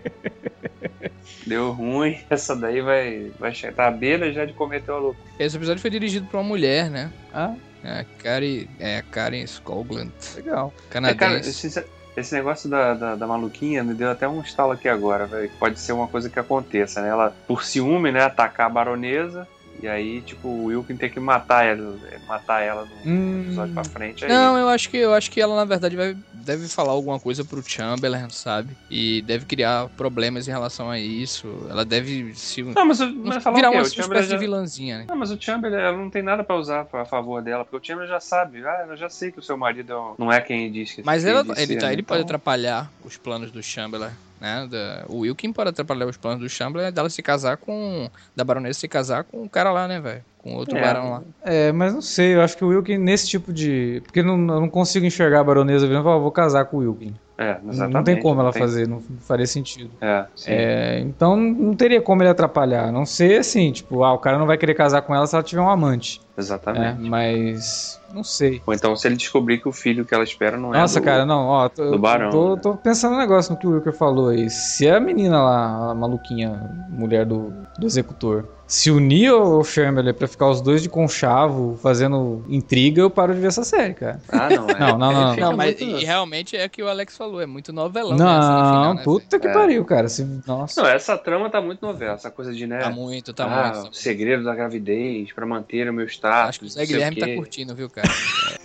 Deu 1.46 1.72
ruim. 1.72 2.18
Essa 2.30 2.54
daí 2.56 2.80
vai 2.80 3.30
vai 3.38 3.54
chegar 3.54 3.74
tá 3.74 3.86
à 3.88 3.90
beira 3.90 4.32
já 4.32 4.44
de 4.44 4.52
cometer 4.52 4.90
o 4.92 4.98
louco. 4.98 5.20
Esse 5.38 5.56
episódio 5.56 5.80
foi 5.80 5.90
dirigido 5.90 6.26
por 6.26 6.38
uma 6.38 6.44
mulher, 6.44 6.90
né? 6.90 7.10
Ah, 7.32 7.54
É, 7.82 8.00
a 8.00 8.04
Karen, 8.22 8.66
é, 8.78 8.98
a 8.98 9.02
Karen 9.02 9.42
Skogland, 9.44 10.12
legal. 10.36 10.72
É, 10.90 10.92
cara, 11.00 11.14
canadense. 11.14 11.66
esse, 11.66 11.84
esse 12.16 12.34
negócio 12.34 12.70
da, 12.70 12.94
da, 12.94 13.14
da 13.16 13.26
maluquinha 13.26 13.82
me 13.84 13.92
deu 13.92 14.10
até 14.10 14.26
um 14.28 14.40
estalo 14.40 14.72
aqui 14.72 14.88
agora, 14.88 15.26
velho. 15.26 15.50
Pode 15.58 15.78
ser 15.80 15.92
uma 15.92 16.06
coisa 16.08 16.30
que 16.30 16.38
aconteça, 16.38 17.02
né? 17.02 17.08
Ela, 17.10 17.34
por 17.46 17.62
ciúme, 17.64 18.10
né, 18.12 18.22
atacar 18.22 18.66
a 18.66 18.70
baronesa. 18.70 19.46
E 19.82 19.88
aí, 19.88 20.22
tipo, 20.22 20.46
o 20.46 20.66
Wilkin 20.66 20.96
tem 20.96 21.10
que 21.10 21.18
matar 21.18 21.64
ela, 21.66 21.98
matar 22.28 22.62
ela 22.62 22.86
no 22.86 23.10
Hum. 23.10 23.42
episódio 23.42 23.74
pra 23.74 23.84
frente. 23.84 24.24
Aí, 24.24 24.30
Não, 24.30 24.56
eu 24.56 24.68
acho 24.68 24.88
que 24.88 24.96
eu 24.96 25.12
acho 25.12 25.30
que 25.30 25.40
ela 25.40 25.56
na 25.56 25.64
verdade 25.64 25.96
vai, 25.96 26.16
deve 26.44 26.68
falar 26.68 26.92
alguma 26.92 27.18
coisa 27.18 27.44
pro 27.44 27.62
Chamberlain, 27.66 28.28
sabe? 28.30 28.76
E 28.90 29.22
deve 29.22 29.44
criar 29.46 29.88
problemas 29.96 30.46
em 30.46 30.50
relação 30.50 30.90
a 30.90 30.98
isso. 30.98 31.66
Ela 31.68 31.84
deve 31.84 32.34
se 32.34 32.62
Não, 32.62 32.86
mas, 32.86 33.00
mas 33.00 33.42
falar 33.42 33.56
virar 33.56 33.68
o 33.70 33.72
quê? 33.72 33.78
uma 33.78 33.82
O 33.82 33.86
espécie 33.86 34.02
Chamberlain 34.02 34.24
de 34.26 34.30
já... 34.32 34.38
vilãzinha, 34.38 34.98
né? 34.98 35.04
Não, 35.08 35.16
mas 35.16 35.30
o 35.30 35.40
Chamberlain 35.40 35.80
ela 35.80 35.96
não 35.96 36.10
tem 36.10 36.22
nada 36.22 36.44
pra 36.44 36.56
usar 36.56 36.86
a 36.92 37.04
favor 37.04 37.42
dela, 37.42 37.64
porque 37.64 37.76
o 37.76 37.84
Chamberlain 37.84 38.10
já 38.10 38.20
sabe. 38.20 38.64
Ah, 38.64 38.86
eu 38.88 38.96
já 38.96 39.08
sei 39.08 39.32
que 39.32 39.38
o 39.38 39.42
seu 39.42 39.56
marido 39.56 39.92
é 39.92 39.96
não 40.18 40.30
é 40.32 40.40
quem 40.40 40.70
diz 40.70 40.92
que 40.92 41.02
Mas 41.04 41.24
ela, 41.24 41.40
ele, 41.56 41.76
tá- 41.76 41.92
ele 41.92 42.02
pode 42.02 42.20
Então, 42.22 42.26
atrapalhar 42.36 42.90
os 43.04 43.16
planos 43.16 43.50
do 43.50 43.62
Chamberlain, 43.62 44.12
né? 44.44 44.68
Da- 44.70 45.04
o 45.08 45.20
Wilkin 45.20 45.52
pode 45.52 45.70
atrapalhar 45.70 46.06
os 46.06 46.16
planos 46.16 46.40
do 46.40 46.48
Chamberlain 46.48 46.92
dela 46.92 47.08
se 47.08 47.22
casar 47.22 47.56
com. 47.56 48.08
Da 48.36 48.44
baronesa 48.44 48.78
se 48.78 48.86
casar 48.86 49.24
com 49.24 49.42
o 49.42 49.48
cara 49.48 49.72
lá, 49.72 49.88
né, 49.88 49.98
velho? 50.00 50.22
Com 50.38 50.54
outro 50.56 50.76
É. 50.76 50.80
barão 50.82 51.10
lá. 51.10 51.22
É, 51.42 51.72
mas 51.72 51.94
não 51.94 52.02
sei, 52.02 52.34
eu 52.34 52.42
acho 52.42 52.54
que 52.56 52.62
o 52.64 52.68
Wilkin, 52.68 52.98
nesse 52.98 53.26
tipo 53.26 53.50
de. 53.52 54.02
Porque 54.04 54.22
não, 54.22 54.34
eu 54.34 54.60
não 54.60 54.68
consigo 54.68 55.06
enxergar 55.06 55.40
a 55.40 55.44
baronesa 55.44 55.86
virando 55.86 56.02
e 56.02 56.04
falar, 56.04 56.16
"Ah, 56.16 56.18
vou 56.18 56.30
casar 56.30 56.66
com 56.66 56.76
o 56.76 56.80
Wilkin. 56.80 57.14
É, 57.36 57.58
Não- 57.62 57.70
exatamente. 57.70 57.94
não 57.94 58.04
tem 58.04 58.20
como 58.20 58.40
ela 58.40 58.52
tem- 58.52 58.62
fazer, 58.62 58.86
não 58.86 59.00
faria 59.20 59.46
sentido. 59.46 59.90
É, 60.00 60.24
sim. 60.36 60.50
É, 60.52 61.00
então 61.00 61.34
não 61.36 61.74
teria 61.74 62.00
como 62.00 62.22
ele 62.22 62.28
atrapalhar. 62.28 62.84
A 62.88 62.92
Não 62.92 63.04
ser 63.06 63.40
assim, 63.40 63.72
tipo, 63.72 64.04
ah, 64.04 64.12
o 64.12 64.18
cara 64.18 64.38
não 64.38 64.46
vai 64.46 64.56
querer 64.56 64.74
casar 64.74 65.02
com 65.02 65.12
ela 65.14 65.26
se 65.26 65.34
ela 65.34 65.42
tiver 65.42 65.60
um 65.62 65.68
amante. 65.68 66.20
É, 66.36 66.40
Exatamente. 66.40 67.00
mas. 67.00 68.00
Não 68.14 68.22
sei. 68.24 68.62
Ou 68.66 68.72
então 68.72 68.94
se 68.96 69.08
ele 69.08 69.16
descobrir 69.16 69.58
que 69.58 69.68
o 69.68 69.72
filho 69.72 70.04
que 70.04 70.14
ela 70.14 70.24
espera 70.24 70.56
não 70.56 70.74
é 70.74 70.78
Nossa, 70.78 71.00
cara, 71.00 71.26
não, 71.26 71.46
ó, 71.46 71.68
tô, 71.68 71.90
do 71.90 71.98
barão, 71.98 72.30
tô, 72.30 72.54
né? 72.54 72.60
tô 72.62 72.74
pensando 72.76 73.14
um 73.14 73.18
negócio 73.18 73.52
no 73.52 73.58
que 73.58 73.66
o 73.66 73.70
Wilker 73.72 73.92
falou 73.92 74.28
aí. 74.28 74.48
Se 74.50 74.88
a 74.88 75.00
menina 75.00 75.42
lá, 75.42 75.90
a 75.90 75.94
maluquinha, 75.94 76.70
mulher 76.88 77.26
do, 77.26 77.52
do 77.78 77.86
executor, 77.86 78.46
se 78.66 78.90
unir 78.90 79.28
ao 79.30 79.62
Chamberlain 79.62 80.14
pra 80.14 80.26
ficar 80.26 80.48
os 80.48 80.60
dois 80.62 80.82
de 80.82 80.88
conchavo 80.88 81.78
fazendo 81.82 82.42
intriga, 82.48 83.02
eu 83.02 83.10
paro 83.10 83.34
de 83.34 83.40
ver 83.40 83.48
essa 83.48 83.62
série, 83.62 83.92
cara. 83.92 84.20
Ah, 84.28 84.48
não. 84.48 84.68
É. 84.70 84.74
Não, 84.94 84.98
não, 84.98 85.12
não. 85.12 85.36
Não, 85.36 85.56
mas 85.56 85.78
muito- 85.80 86.00
e 86.00 86.04
realmente 86.04 86.56
é 86.56 86.64
o 86.66 86.70
que 86.70 86.82
o 86.82 86.88
Alex 86.88 87.16
falou, 87.16 87.40
é 87.40 87.46
muito 87.46 87.72
novelão. 87.72 88.12
né, 88.16 88.18
no 88.18 88.24
Não, 88.24 88.40
final, 88.40 88.94
né, 88.94 89.02
puta 89.02 89.38
que 89.38 89.46
É. 89.48 89.52
pariu, 89.52 89.84
cara. 89.84 90.08
Se, 90.08 90.24
nossa. 90.46 90.80
Não, 90.80 90.88
essa 90.88 91.16
trama 91.18 91.50
tá 91.50 91.60
muito 91.60 91.84
novela, 91.84 92.14
essa 92.14 92.30
coisa 92.30 92.52
de, 92.52 92.66
né? 92.66 92.78
Tá 92.78 92.90
muito, 92.90 93.32
tá 93.32 93.44
ah, 93.44 93.74
muito. 93.74 93.90
o 93.90 93.94
segredo 93.94 94.44
da 94.44 94.54
gravidez 94.54 95.32
pra 95.32 95.44
manter 95.46 95.88
o 95.88 95.92
meu 95.92 96.06
status. 96.06 96.48
Acho 96.50 96.60
que 96.60 96.66
o 96.66 96.68
Zé 96.68 96.86
Guilherme 96.86 97.16
tá 97.18 97.26
curtindo, 97.34 97.74
viu, 97.74 97.90
cara? 97.90 98.03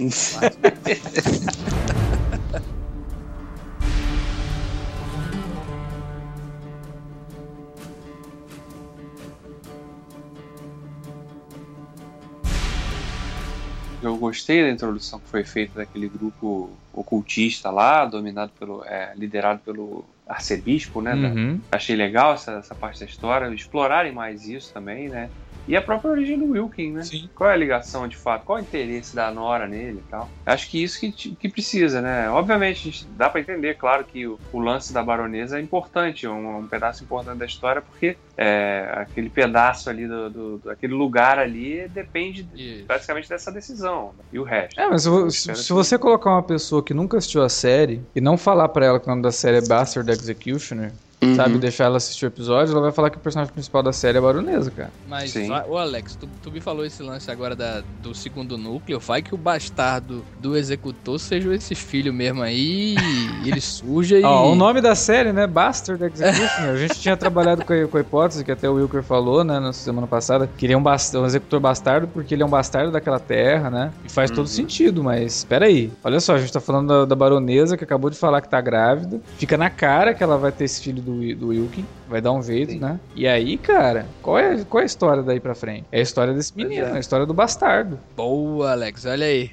Eu 14.02 14.16
gostei 14.16 14.64
da 14.64 14.70
introdução 14.70 15.20
que 15.20 15.28
foi 15.28 15.44
feita 15.44 15.80
daquele 15.80 16.08
grupo 16.08 16.70
ocultista 16.94 17.70
lá, 17.70 18.06
dominado 18.06 18.52
pelo. 18.58 18.84
é, 18.86 19.12
liderado 19.16 19.60
pelo 19.60 20.06
arcebispo, 20.26 21.02
né? 21.02 21.12
da- 21.18 21.28
Uhum. 21.28 21.60
Achei 21.72 21.96
legal 21.98 22.34
essa, 22.34 22.54
essa 22.54 22.74
parte 22.74 23.00
da 23.02 23.06
história, 23.06 23.54
explorarem 23.54 24.14
mais 24.14 24.48
isso 24.48 24.72
também, 24.74 25.10
né? 25.10 25.30
E 25.70 25.76
a 25.78 25.82
própria 25.84 26.10
origem 26.10 26.36
do 26.40 26.48
Wilkin, 26.48 26.94
né? 26.94 27.04
Sim. 27.04 27.30
Qual 27.36 27.48
é 27.48 27.54
a 27.54 27.56
ligação 27.56 28.08
de 28.08 28.18
fato? 28.18 28.44
Qual 28.44 28.58
é 28.58 28.62
o 28.62 28.64
interesse 28.64 29.16
da 29.16 29.30
Nora 29.30 29.68
nele 29.68 30.00
e 30.00 30.10
tal? 30.10 30.28
Acho 30.44 30.68
que 30.68 30.82
isso 30.84 31.00
que, 31.00 31.12
que 31.36 31.48
precisa, 31.48 32.02
né? 32.02 32.28
Obviamente, 32.32 33.08
dá 33.12 33.30
pra 33.30 33.40
entender, 33.40 33.76
claro, 33.76 34.04
que 34.04 34.26
o, 34.26 34.40
o 34.52 34.60
lance 34.60 34.92
da 34.92 35.04
baronesa 35.04 35.60
é 35.60 35.62
importante, 35.62 36.28
um, 36.28 36.58
um 36.62 36.68
pedaço 36.68 37.04
importante 37.04 37.38
da 37.38 37.46
história, 37.46 37.84
porque 37.84 38.18
é, 38.36 38.90
aquele 38.96 39.30
pedaço 39.30 39.92
ali, 39.92 40.08
do, 40.08 40.30
do, 40.32 40.58
do- 40.58 40.70
aquele 40.72 40.94
lugar 40.96 41.38
ali, 41.38 41.88
depende 41.88 42.50
Isso. 42.56 42.88
basicamente 42.88 43.30
dessa 43.30 43.52
decisão. 43.52 44.16
né? 44.18 44.24
E 44.34 44.40
o 44.40 44.44
resto. 44.44 44.80
É, 44.82 44.90
mas 44.90 45.04
se, 45.04 45.10
vo- 45.10 45.30
se- 45.30 45.54
se 45.56 45.68
que- 45.68 45.74
você 45.74 46.00
colocar 46.00 46.32
uma 46.32 46.42
pessoa 46.42 46.84
que 46.84 46.96
nunca 46.96 47.20
assistiu 47.20 47.44
a 47.44 47.50
série 47.50 48.02
e 48.16 48.20
não 48.20 48.40
falar 48.40 48.70
pra 48.70 48.88
ela 48.88 49.00
que 49.00 49.06
o 49.06 49.10
nome 49.12 49.22
da 49.22 49.32
série 49.32 49.58
é 49.58 49.62
Bastard 49.68 50.10
Executioner, 50.12 50.94
Uhum. 51.22 51.36
sabe, 51.36 51.58
deixar 51.58 51.86
ela 51.86 51.98
assistir 51.98 52.26
o 52.26 52.28
episódio, 52.28 52.72
ela 52.72 52.82
vai 52.82 52.92
falar 52.94 53.10
que 53.10 53.18
o 53.18 53.20
personagem 53.20 53.54
principal 53.54 53.84
da 53.84 53.92
série 53.92 54.18
é 54.18 54.20
a 54.20 54.22
baronesa, 54.22 54.72
cara. 54.72 54.90
Mas, 55.08 55.32
Sim. 55.32 55.50
ô 55.68 55.78
Alex, 55.78 56.16
tu, 56.16 56.30
tu 56.42 56.50
me 56.52 56.62
falou 56.62 56.86
esse 56.86 57.04
lance 57.04 57.30
agora 57.30 57.56
da, 57.56 57.82
do 58.02 58.14
segundo 58.16 58.58
núcleo. 58.58 59.00
Vai 59.00 59.22
que 59.22 59.36
o 59.36 59.38
bastardo 59.38 60.24
do 60.40 60.56
executor 60.56 61.20
seja 61.20 61.54
esse 61.54 61.76
filho 61.76 62.14
mesmo 62.14 62.42
aí. 62.42 62.96
e 63.44 63.50
ele 63.50 63.60
suja 63.60 64.18
e. 64.20 64.24
Ó, 64.24 64.52
o 64.52 64.56
nome 64.56 64.80
da 64.82 64.96
série, 64.96 65.34
né? 65.34 65.46
Bastard 65.46 66.02
Executioner. 66.04 66.74
A 66.74 66.78
gente 66.78 67.00
tinha 67.00 67.18
trabalhado 67.18 67.66
com 67.66 67.74
a, 67.74 67.88
com 67.88 67.98
a 67.98 68.02
hipótese 68.02 68.44
que 68.46 68.52
até 68.52 68.70
o 68.70 68.76
Wilker 68.76 69.04
falou, 69.04 69.44
né, 69.44 69.60
na 69.60 69.74
semana 69.74 70.08
passada, 70.08 70.48
que 70.48 70.66
ele 70.66 70.74
é 70.74 70.78
um, 70.78 70.84
um 70.84 71.26
executor 71.26 71.60
bastardo 71.60 72.08
porque 72.08 72.34
ele 72.34 72.44
é 72.44 72.46
um 72.46 72.50
bastardo 72.50 72.92
daquela 72.92 73.20
terra, 73.20 73.70
né? 73.70 73.92
E 74.06 74.10
faz 74.10 74.30
todo 74.32 74.40
Uhum. 74.40 74.48
sentido, 74.48 75.04
mas 75.04 75.38
espera 75.38 75.66
aí. 75.66 75.92
Olha 76.04 76.20
só, 76.20 76.36
a 76.36 76.40
gente 76.40 76.52
tá 76.54 76.60
falando 76.62 76.88
da, 76.88 77.06
da 77.06 77.16
baronesa 77.16 77.76
que 77.78 77.84
acabou 77.84 78.10
de 78.10 78.18
falar 78.18 78.42
que 78.42 78.48
tá 78.50 78.62
grávida. 78.62 79.20
Fica 79.38 79.58
na 79.58 79.70
cara 79.70 80.14
que 80.14 80.24
ela 80.24 80.38
vai 80.38 80.52
ter 80.52 80.64
esse 80.66 80.82
filho 80.82 81.02
do, 81.02 81.09
Wi- 81.18 81.36
do 81.36 81.48
Wilkin. 81.48 81.86
Vai 82.08 82.22
dar 82.22 82.32
um 82.32 82.42
jeito, 82.42 82.72
Sim. 82.74 82.80
né? 82.80 83.00
E 83.16 83.28
aí, 83.28 83.58
cara, 83.58 84.06
qual 84.22 84.38
é, 84.38 84.64
qual 84.66 84.80
é 84.80 84.84
a 84.84 84.86
história 84.86 85.22
daí 85.24 85.40
pra 85.40 85.54
frente? 85.56 85.86
É 85.92 86.00
a 86.00 86.02
história 86.02 86.34
desse 86.34 86.56
menino, 86.56 86.86
é. 86.88 86.90
é 86.92 86.94
a 86.94 87.00
história 87.00 87.26
do 87.26 87.34
bastardo. 87.34 88.00
Boa, 88.16 88.72
Alex, 88.72 89.06
olha 89.06 89.26
aí. 89.26 89.52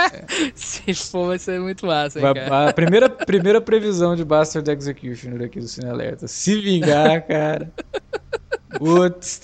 Se 0.54 0.94
for, 0.94 1.28
vai 1.28 1.38
ser 1.38 1.60
muito 1.60 1.86
massa, 1.86 2.18
hein, 2.20 2.34
cara. 2.34 2.68
a 2.68 2.72
primeira, 2.72 3.08
primeira 3.08 3.60
previsão 3.60 4.14
de 4.16 4.24
Bastard 4.24 4.70
Executioner 4.70 5.46
aqui 5.46 5.60
do 5.60 5.68
Cine 5.68 5.88
Alerta. 5.90 6.26
Se 6.28 6.60
vingar, 6.60 7.26
cara. 7.26 7.70
Putz. 8.78 9.40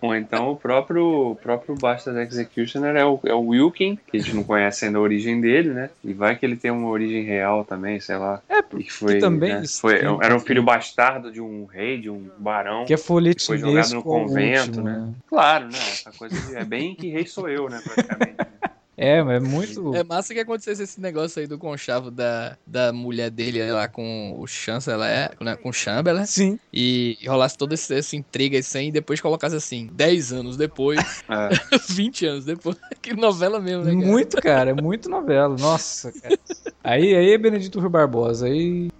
Ou 0.00 0.14
então 0.14 0.50
o 0.52 0.56
próprio, 0.56 1.30
o 1.32 1.36
próprio 1.36 1.74
Bastard 1.74 2.20
Executioner 2.20 2.94
é 2.96 3.04
o, 3.04 3.18
é 3.24 3.34
o 3.34 3.40
Wilkin, 3.48 3.98
que 4.06 4.16
a 4.16 4.20
gente 4.20 4.34
não 4.34 4.44
conhece 4.44 4.84
ainda 4.84 4.98
a 4.98 5.00
origem 5.00 5.40
dele, 5.40 5.70
né? 5.70 5.90
E 6.04 6.12
vai 6.12 6.36
que 6.36 6.46
ele 6.46 6.56
tem 6.56 6.70
uma 6.70 6.88
origem 6.88 7.24
real 7.24 7.64
também, 7.64 7.98
sei 7.98 8.16
lá. 8.16 8.40
É, 8.48 8.58
E 8.76 8.84
que 8.84 8.92
foi, 8.92 9.18
também 9.18 9.54
né, 9.54 9.62
foi- 9.80 9.98
era 10.22 10.36
um 10.36 10.40
filho 10.40 10.62
bastardo 10.62 11.32
de 11.32 11.40
um 11.40 11.64
rei, 11.64 12.00
de 12.00 12.08
um 12.08 12.28
barão. 12.38 12.84
que 12.84 12.94
é 12.94 12.96
foi 12.96 13.58
jogado 13.58 13.92
no 13.94 14.02
convento, 14.02 14.68
último, 14.80 14.84
né? 14.84 15.12
Claro, 15.28 15.64
né? 15.66 15.78
Essa 15.78 16.12
coisa 16.12 16.38
de, 16.40 16.54
é 16.56 16.64
bem 16.64 16.94
que 16.94 17.08
rei 17.08 17.26
sou 17.26 17.48
eu, 17.48 17.68
né? 17.68 17.80
Praticamente. 17.84 18.36
né? 18.98 19.18
É, 19.18 19.22
mas 19.22 19.36
é 19.42 19.46
muito... 19.46 19.94
É 19.94 20.02
massa 20.04 20.34
que 20.34 20.40
acontecesse 20.40 20.82
esse 20.82 21.00
negócio 21.00 21.40
aí 21.40 21.46
do 21.46 21.56
conchavo 21.58 22.10
da, 22.10 22.56
da 22.66 22.92
mulher 22.92 23.30
dele 23.30 23.70
lá 23.70 23.86
com 23.88 24.34
o 24.38 24.46
chanceler, 24.46 25.30
né, 25.40 25.56
com 25.56 25.68
o 25.68 25.72
Chamberlain, 25.72 26.26
Sim. 26.26 26.58
e 26.72 27.16
rolasse 27.26 27.56
toda 27.56 27.74
esse- 27.74 27.94
essa 27.94 28.16
intriga 28.16 28.58
assim, 28.58 28.88
e 28.88 28.92
depois 28.92 29.20
colocasse 29.20 29.54
assim, 29.56 29.88
10 29.92 30.32
anos 30.32 30.56
depois, 30.56 30.98
É. 31.30 31.48
20 31.92 32.26
anos 32.26 32.44
depois. 32.44 32.76
Que 33.00 33.14
novela 33.14 33.60
mesmo, 33.60 33.84
né, 33.84 33.92
cara? 33.94 34.06
Muito, 34.06 34.36
cara. 34.42 34.70
É 34.70 34.74
muito 34.74 35.08
novela. 35.08 35.56
Nossa, 35.58 36.12
cara. 36.12 36.38
Aí, 36.82 37.14
aí 37.14 37.30
é 37.32 37.38
Benedito 37.38 37.78
Rui 37.80 37.88
Barbosa. 37.88 38.46
Aí... 38.46 38.90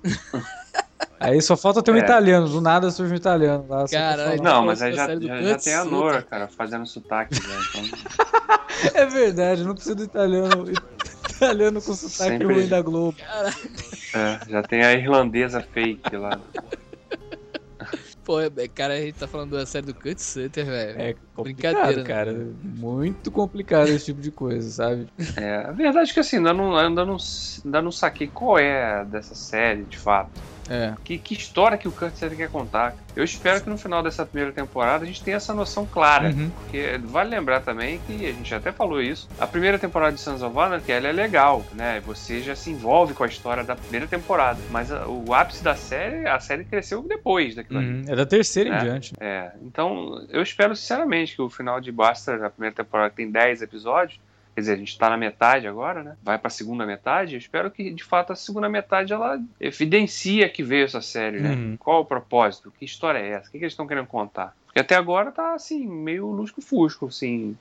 Aí 1.21 1.41
só 1.43 1.57
falta 1.57 1.83
ter 1.83 1.91
um 1.91 1.97
É. 1.97 2.01
italiano. 2.01 2.49
Do 2.49 2.61
nada 2.61 2.91
surge 2.91 3.13
um 3.13 3.17
italiano 3.17 3.67
lá. 3.69 3.85
Não, 4.43 4.65
mas 4.67 4.81
aí 4.83 4.93
já, 4.93 5.07
já, 5.19 5.43
já 5.43 5.59
tem 5.59 5.75
a 5.75 5.85
Nora, 5.85 6.23
cara, 6.23 6.47
fazendo 6.49 6.87
sotaque 6.87 7.35
já. 7.35 7.43
Então, 7.81 7.99
É 8.95 9.05
verdade. 9.07 9.65
Não 9.65 9.75
precisa 9.75 9.95
do 9.97 10.05
italiano. 10.05 10.71
Italiano 11.35 11.83
com 11.83 11.93
sotaque 11.95 12.31
Sempre- 12.39 12.55
ruim 12.55 12.69
da 12.69 12.81
Globo. 12.83 13.17
é, 14.15 14.41
já 14.49 14.63
tem 14.63 14.83
a 14.85 14.93
irlandesa 14.93 15.61
fake 15.61 16.17
lá. 16.17 16.39
Pô, 18.25 18.41
é- 18.41 18.51
cara, 18.73 18.95
a 18.95 19.01
gente 19.01 19.15
tá 19.15 19.27
falando 19.27 19.57
da 19.57 19.65
série 19.65 19.87
do 19.87 19.95
Cut 19.95 20.21
Sutter, 20.23 20.67
velho. 20.67 21.01
É 21.01 21.15
complicado, 21.39 21.75
Brincadeira, 21.75 22.03
né? 22.03 22.07
cara. 22.07 22.47
Muito 22.63 23.31
complicado 23.31 23.89
esse 23.89 24.07
tipo 24.07 24.21
de 24.21 24.31
coisa, 24.31 24.69
sabe? 24.71 25.07
É, 25.37 25.57
a 25.67 25.73
verdade 25.73 26.11
é 26.11 26.15
que 26.15 26.21
assim, 26.21 26.37
ainda 26.37 26.53
não, 26.53 26.77
ainda, 26.77 27.05
não, 27.05 27.17
ainda 27.65 27.83
não 27.83 27.93
saquei 27.93 28.27
qual 28.29 28.59
é 28.59 29.05
dessa 29.05 29.35
série, 29.35 29.85
de 29.85 29.99
fato. 29.99 30.31
É. 30.71 30.93
Que, 31.03 31.17
que 31.17 31.33
história 31.33 31.79
que 31.79 31.89
o 31.89 31.93
Kurt 31.93 32.13
Sutter 32.15 32.37
quer 32.37 32.51
contar. 32.51 32.95
Eu 33.17 33.25
espero 33.25 33.63
que 33.63 33.71
no 33.71 33.79
final 33.79 34.03
dessa 34.03 34.27
primeira 34.27 34.53
temporada 34.53 35.03
a 35.03 35.07
gente 35.07 35.25
tenha 35.25 35.39
essa 35.39 35.55
noção 35.55 35.87
clara. 35.87 36.29
Uhum. 36.29 36.51
Porque 36.51 37.01
vale 37.05 37.31
lembrar 37.31 37.61
também 37.63 37.99
que 38.07 38.27
a 38.27 38.33
gente 38.33 38.55
até 38.55 38.71
falou 38.71 39.01
isso. 39.01 39.27
A 39.41 39.47
primeira 39.47 39.79
temporada 39.79 40.13
de 40.13 40.21
Sons 40.21 40.43
of 40.43 40.57
Anarchy, 40.59 40.93
ela 40.93 41.09
é 41.09 41.13
legal, 41.13 41.65
né? 41.73 42.03
Você 42.05 42.43
já 42.43 42.55
se 42.55 42.71
envolve 42.71 43.15
com 43.15 43.25
a 43.25 43.27
história 43.27 43.65
da 43.65 43.75
primeira 43.75 44.07
temporada. 44.07 44.61
Mas 44.71 44.93
a- 44.93 45.09
o 45.09 45.33
ápice 45.33 45.65
da 45.65 45.75
série, 45.75 46.29
a 46.29 46.39
série 46.39 46.65
cresceu 46.65 47.03
depois 47.03 47.55
daquilo 47.55 47.79
ali. 47.79 47.89
Uhum. 47.89 48.05
É 48.07 48.15
da 48.15 48.27
terceira 48.27 48.69
em 48.69 48.75
É. 48.75 48.79
diante. 48.79 49.15
É, 49.19 49.51
então 49.63 50.23
eu 50.29 50.43
espero 50.43 50.77
sinceramente 50.77 51.28
que 51.35 51.43
o 51.43 51.51
final 51.51 51.81
de 51.81 51.91
Bastard, 51.93 52.45
a 52.45 52.51
primeira 52.51 52.75
temporada 52.75 53.11
tem 53.15 53.31
10 53.31 53.63
episódios, 53.63 54.21
quer 54.55 54.61
dizer, 54.61 54.73
a 54.73 54.77
gente 54.77 54.99
tá 54.99 55.09
na 55.09 55.17
metade 55.17 55.67
agora, 55.67 56.03
né? 56.03 56.17
Vai 56.23 56.39
pra 56.39 56.51
segunda 56.51 56.85
metade, 56.85 57.35
eu 57.35 57.39
espero 57.39 57.71
que 57.71 57.91
de 57.91 58.03
fato 58.05 58.33
a 58.33 58.37
segunda 58.37 58.69
metade 58.69 59.13
ela 59.13 59.41
evidencia 59.61 60.49
que 60.49 60.63
veio 60.63 60.85
essa 60.85 61.01
série, 61.01 61.41
né? 61.41 61.51
Uhum. 61.51 61.77
Qual 61.79 62.01
o 62.01 62.05
propósito? 62.05 62.73
Que 62.79 62.85
história 62.85 63.19
é 63.19 63.29
essa? 63.31 63.49
O 63.49 63.53
que, 63.53 63.59
que 63.59 63.65
eles 63.65 63.73
estão 63.73 63.87
querendo 63.87 64.07
contar? 64.07 64.55
Porque 64.67 64.81
até 64.81 64.97
agora 64.97 65.31
tá 65.31 65.55
assim, 65.55 65.87
meio 65.87 66.27
lusco-fusco, 66.27 67.07
assim. 67.07 67.57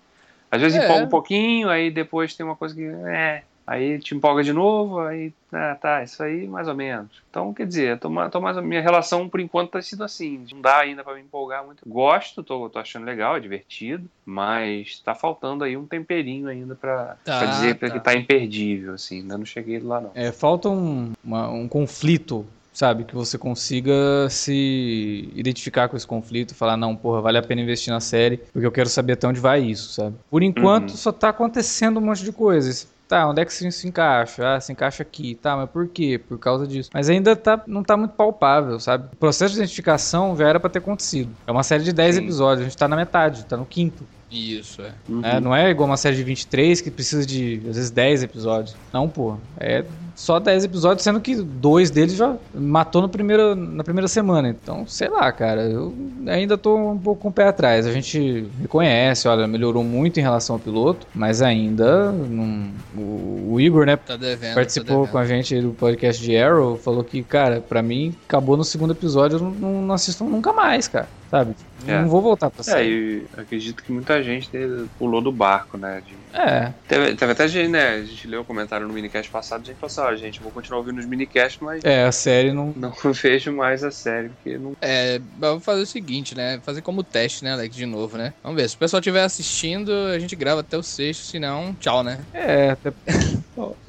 Às 0.50 0.62
vezes 0.62 0.80
É. 0.80 0.86
empolga 0.86 1.06
um 1.06 1.10
pouquinho, 1.10 1.70
aí 1.70 1.92
depois 1.92 2.36
tem 2.36 2.46
uma 2.46 2.56
coisa 2.56 2.74
que. 2.74 2.84
É, 2.84 3.44
Aí 3.68 4.00
te 4.00 4.16
empolga 4.16 4.42
de 4.44 4.54
novo, 4.54 5.00
aí 5.02 5.34
ah, 5.52 5.76
tá, 5.80 6.02
isso 6.02 6.24
aí 6.24 6.48
mais 6.48 6.70
ou 6.70 6.74
menos. 6.74 7.12
Então, 7.30 7.54
quer 7.54 7.68
dizer, 7.68 8.00
tô, 8.00 8.10
tô 8.30 8.40
mais, 8.40 8.58
a 8.58 8.62
minha 8.62 8.82
relação 8.82 9.28
por 9.28 9.42
enquanto 9.42 9.72
tá 9.72 9.82
sido 9.82 10.06
assim. 10.06 10.46
Não 10.54 10.62
dá 10.62 10.78
ainda 10.80 11.04
pra 11.04 11.14
me 11.16 11.20
empolgar 11.22 11.66
muito. 11.66 11.82
Gosto, 11.86 12.42
tô, 12.42 12.70
tô 12.70 12.80
achando 12.80 13.06
legal, 13.06 13.36
é 13.36 13.40
divertido, 13.42 14.10
mas 14.26 15.00
tá 15.04 15.14
faltando 15.14 15.66
aí 15.66 15.76
um 15.76 15.86
temperinho 15.86 16.48
ainda 16.48 16.76
pra, 16.76 17.18
Tá, 17.26 17.46
dizer 17.46 17.78
tá. 17.78 17.90
que 17.90 18.00
tá 18.00 18.14
imperdível, 18.16 18.94
assim. 18.94 19.20
Ainda 19.20 19.38
não 19.38 19.46
cheguei 19.46 19.80
lá, 19.80 20.00
não. 20.00 20.12
É, 20.16 20.32
falta 20.32 20.70
um, 20.70 21.12
uma- 21.22 21.50
um 21.50 21.68
conflito, 21.68 22.46
sabe? 22.72 23.04
Que 23.04 23.16
você 23.16 23.38
consiga 23.38 23.94
se 24.30 25.30
identificar 25.36 25.90
com 25.90 25.98
esse 25.98 26.08
conflito, 26.08 26.56
falar, 26.56 26.78
não, 26.78 26.96
porra, 26.96 27.22
vale 27.22 27.38
a 27.38 27.44
pena 27.44 27.62
investir 27.62 27.92
na 27.92 28.00
série, 28.00 28.38
porque 28.38 28.66
eu 28.66 28.72
quero 28.72 28.88
saber 28.90 29.14
até 29.14 29.28
onde 29.28 29.40
vai 29.40 29.62
isso, 29.62 29.92
sabe? 29.94 30.16
Por 30.30 30.42
enquanto, 30.42 30.92
Uhum. 30.92 30.96
só 30.98 31.12
tá 31.12 31.30
acontecendo 31.30 31.98
um 32.00 32.04
monte 32.06 32.24
de 32.24 32.32
coisas. 32.32 32.96
Tá, 33.08 33.28
onde 33.28 33.42
é 33.42 33.46
que 33.46 33.52
isso 33.52 33.72
se 33.72 33.88
encaixa? 33.88 34.56
Ah, 34.56 34.60
se 34.60 34.72
encaixa 34.72 35.02
aqui. 35.02 35.36
Tá, 35.36 35.56
mas 35.56 35.70
por 35.70 35.88
quê? 35.88 36.20
Por 36.28 36.38
causa 36.38 36.68
disso. 36.68 36.90
Mas 36.94 37.10
ainda 37.10 37.36
tá, 37.36 37.64
não 37.66 37.82
tá 37.82 37.96
muito 37.96 38.12
palpável, 38.16 38.80
sabe? 38.80 39.08
O 39.14 39.16
processo 39.16 39.54
de 39.54 39.62
identificação 39.62 40.36
já 40.36 40.48
era 40.48 40.60
pra 40.60 40.70
ter 40.70 40.80
acontecido. 40.80 41.34
É 41.48 41.52
uma 41.52 41.64
série 41.64 41.84
de 41.84 41.94
10 41.94 42.16
Sim. 42.16 42.24
episódios, 42.24 42.62
a 42.62 42.70
gente 42.70 42.78
tá 42.78 42.88
na 42.88 42.98
metade, 42.98 43.46
tá 43.46 43.56
no 43.56 43.66
quinto. 43.66 44.06
Isso, 44.30 44.82
é. 44.82 44.92
Uhum. 45.08 45.22
né? 45.22 45.40
Não 45.40 45.56
é 45.56 45.70
igual 45.70 45.88
uma 45.88 45.98
série 45.98 46.16
de 46.16 46.24
23 46.24 46.82
que 46.82 46.92
precisa 46.92 47.26
de, 47.26 47.62
às 47.70 47.76
vezes, 47.76 47.92
10 47.92 48.24
episódios. 48.24 48.76
Não, 48.92 49.08
pô. 49.08 49.38
É 49.58 49.86
só 50.18 50.40
10 50.40 50.66
episódios, 50.66 51.04
sendo 51.04 51.22
que 51.22 51.36
dois 51.36 51.92
deles 51.92 52.16
já 52.16 52.36
matou 52.54 53.04
no 53.04 53.08
primeiro, 53.08 53.56
na 53.56 53.84
primeira 53.84 54.08
semana. 54.08 54.50
Então, 54.50 54.86
sei 54.88 55.08
lá, 55.08 55.32
cara. 55.32 55.62
Eu 55.62 55.94
ainda 56.26 56.58
tô 56.58 56.76
um 56.76 56.98
pouco 56.98 57.22
com 57.22 57.28
o 57.30 57.32
pé 57.32 57.48
atrás. 57.48 57.86
A 57.86 57.92
gente 57.92 58.48
reconhece, 58.60 59.28
olha, 59.28 59.48
melhorou 59.48 59.84
muito 59.84 60.20
em 60.20 60.24
relação 60.24 60.56
ao 60.56 60.60
piloto, 60.60 61.06
mas 61.14 61.42
ainda 61.42 62.12
não. 62.12 62.72
O, 62.98 63.54
o 63.54 63.62
Igor, 63.62 63.86
né? 63.86 63.96
Tá 63.96 64.18
devendo. 64.18 64.56
Participou 64.56 65.06
tá 65.06 65.12
com 65.12 65.18
a 65.20 65.26
gente 65.26 65.62
do 65.62 65.70
podcast 65.72 66.22
de 66.22 66.36
Arrow, 66.36 66.78
falou 66.78 67.04
que, 67.04 67.22
cara, 67.22 67.62
pra 67.62 67.84
mim, 67.84 68.16
acabou 68.28 68.58
no 68.58 68.64
segundo 68.64 68.92
episódio, 68.92 69.38
eu 69.38 69.44
não, 69.44 69.52
não, 69.52 69.82
não 69.84 69.96
assisto 69.96 70.24
nunca 70.24 70.52
mais, 70.52 70.88
cara. 70.88 71.08
Sabe? 71.30 71.56
É. 71.88 72.02
Não 72.02 72.10
vou 72.10 72.22
voltar 72.22 72.50
pra 72.50 72.62
É, 72.62 72.64
série. 72.64 72.90
e 72.90 73.28
acredito 73.34 73.84
que 73.84 73.92
muita 73.92 74.22
gente 74.24 74.50
pulou 74.98 75.22
do 75.22 75.32
barco, 75.32 75.78
né? 75.78 76.02
de- 76.02 76.18
É, 76.34 76.74
Teve, 76.88 77.16
teve 77.16 77.32
até 77.32 77.48
gente, 77.48 77.70
né? 77.70 77.90
A 77.96 78.04
gente 78.04 78.28
leu 78.28 78.42
o 78.42 78.46
comentário 78.46 78.88
no 78.88 78.94
minicast 78.94 79.32
passado, 79.32 79.62
a 79.62 79.66
gente 79.66 79.80
falou 79.80 79.92
assim, 79.92 80.02
ó, 80.02 80.16
gente, 80.16 80.42
vou 80.42 80.52
continuar 80.52 80.80
ouvindo 80.80 81.00
os 81.00 81.06
minicasts, 81.08 81.60
mas 81.62 81.84
é, 81.84 82.04
a 82.04 82.12
série 82.12 82.52
não. 82.54 82.74
não 82.76 82.92
vejo 83.14 83.52
mais 83.52 83.84
a 83.84 83.92
série, 83.92 84.30
porque 84.30 84.58
não. 84.58 84.74
É, 84.82 85.20
vamos 85.38 85.64
fazer 85.64 85.82
o 85.82 85.86
seguinte, 85.88 86.36
né? 86.36 86.60
Fazer 86.64 86.82
como 86.82 87.04
teste, 87.04 87.44
né, 87.44 87.54
Alex, 87.54 87.76
de 87.76 87.86
novo, 87.86 88.18
né? 88.18 88.34
Vamos 88.44 88.62
ver. 88.62 88.70
Se 88.70 88.76
o 88.76 88.80
pessoal 88.80 89.00
estiver 89.00 89.24
assistindo, 89.24 89.92
a 89.92 90.20
gente 90.20 90.36
grava 90.36 90.62
até 90.62 90.78
o 90.78 90.84
sexto, 90.84 91.24
se 91.24 91.40
não, 91.40 91.74
tchau, 91.76 92.04
né? 92.04 92.26
É, 92.34 92.72
até 92.72 92.92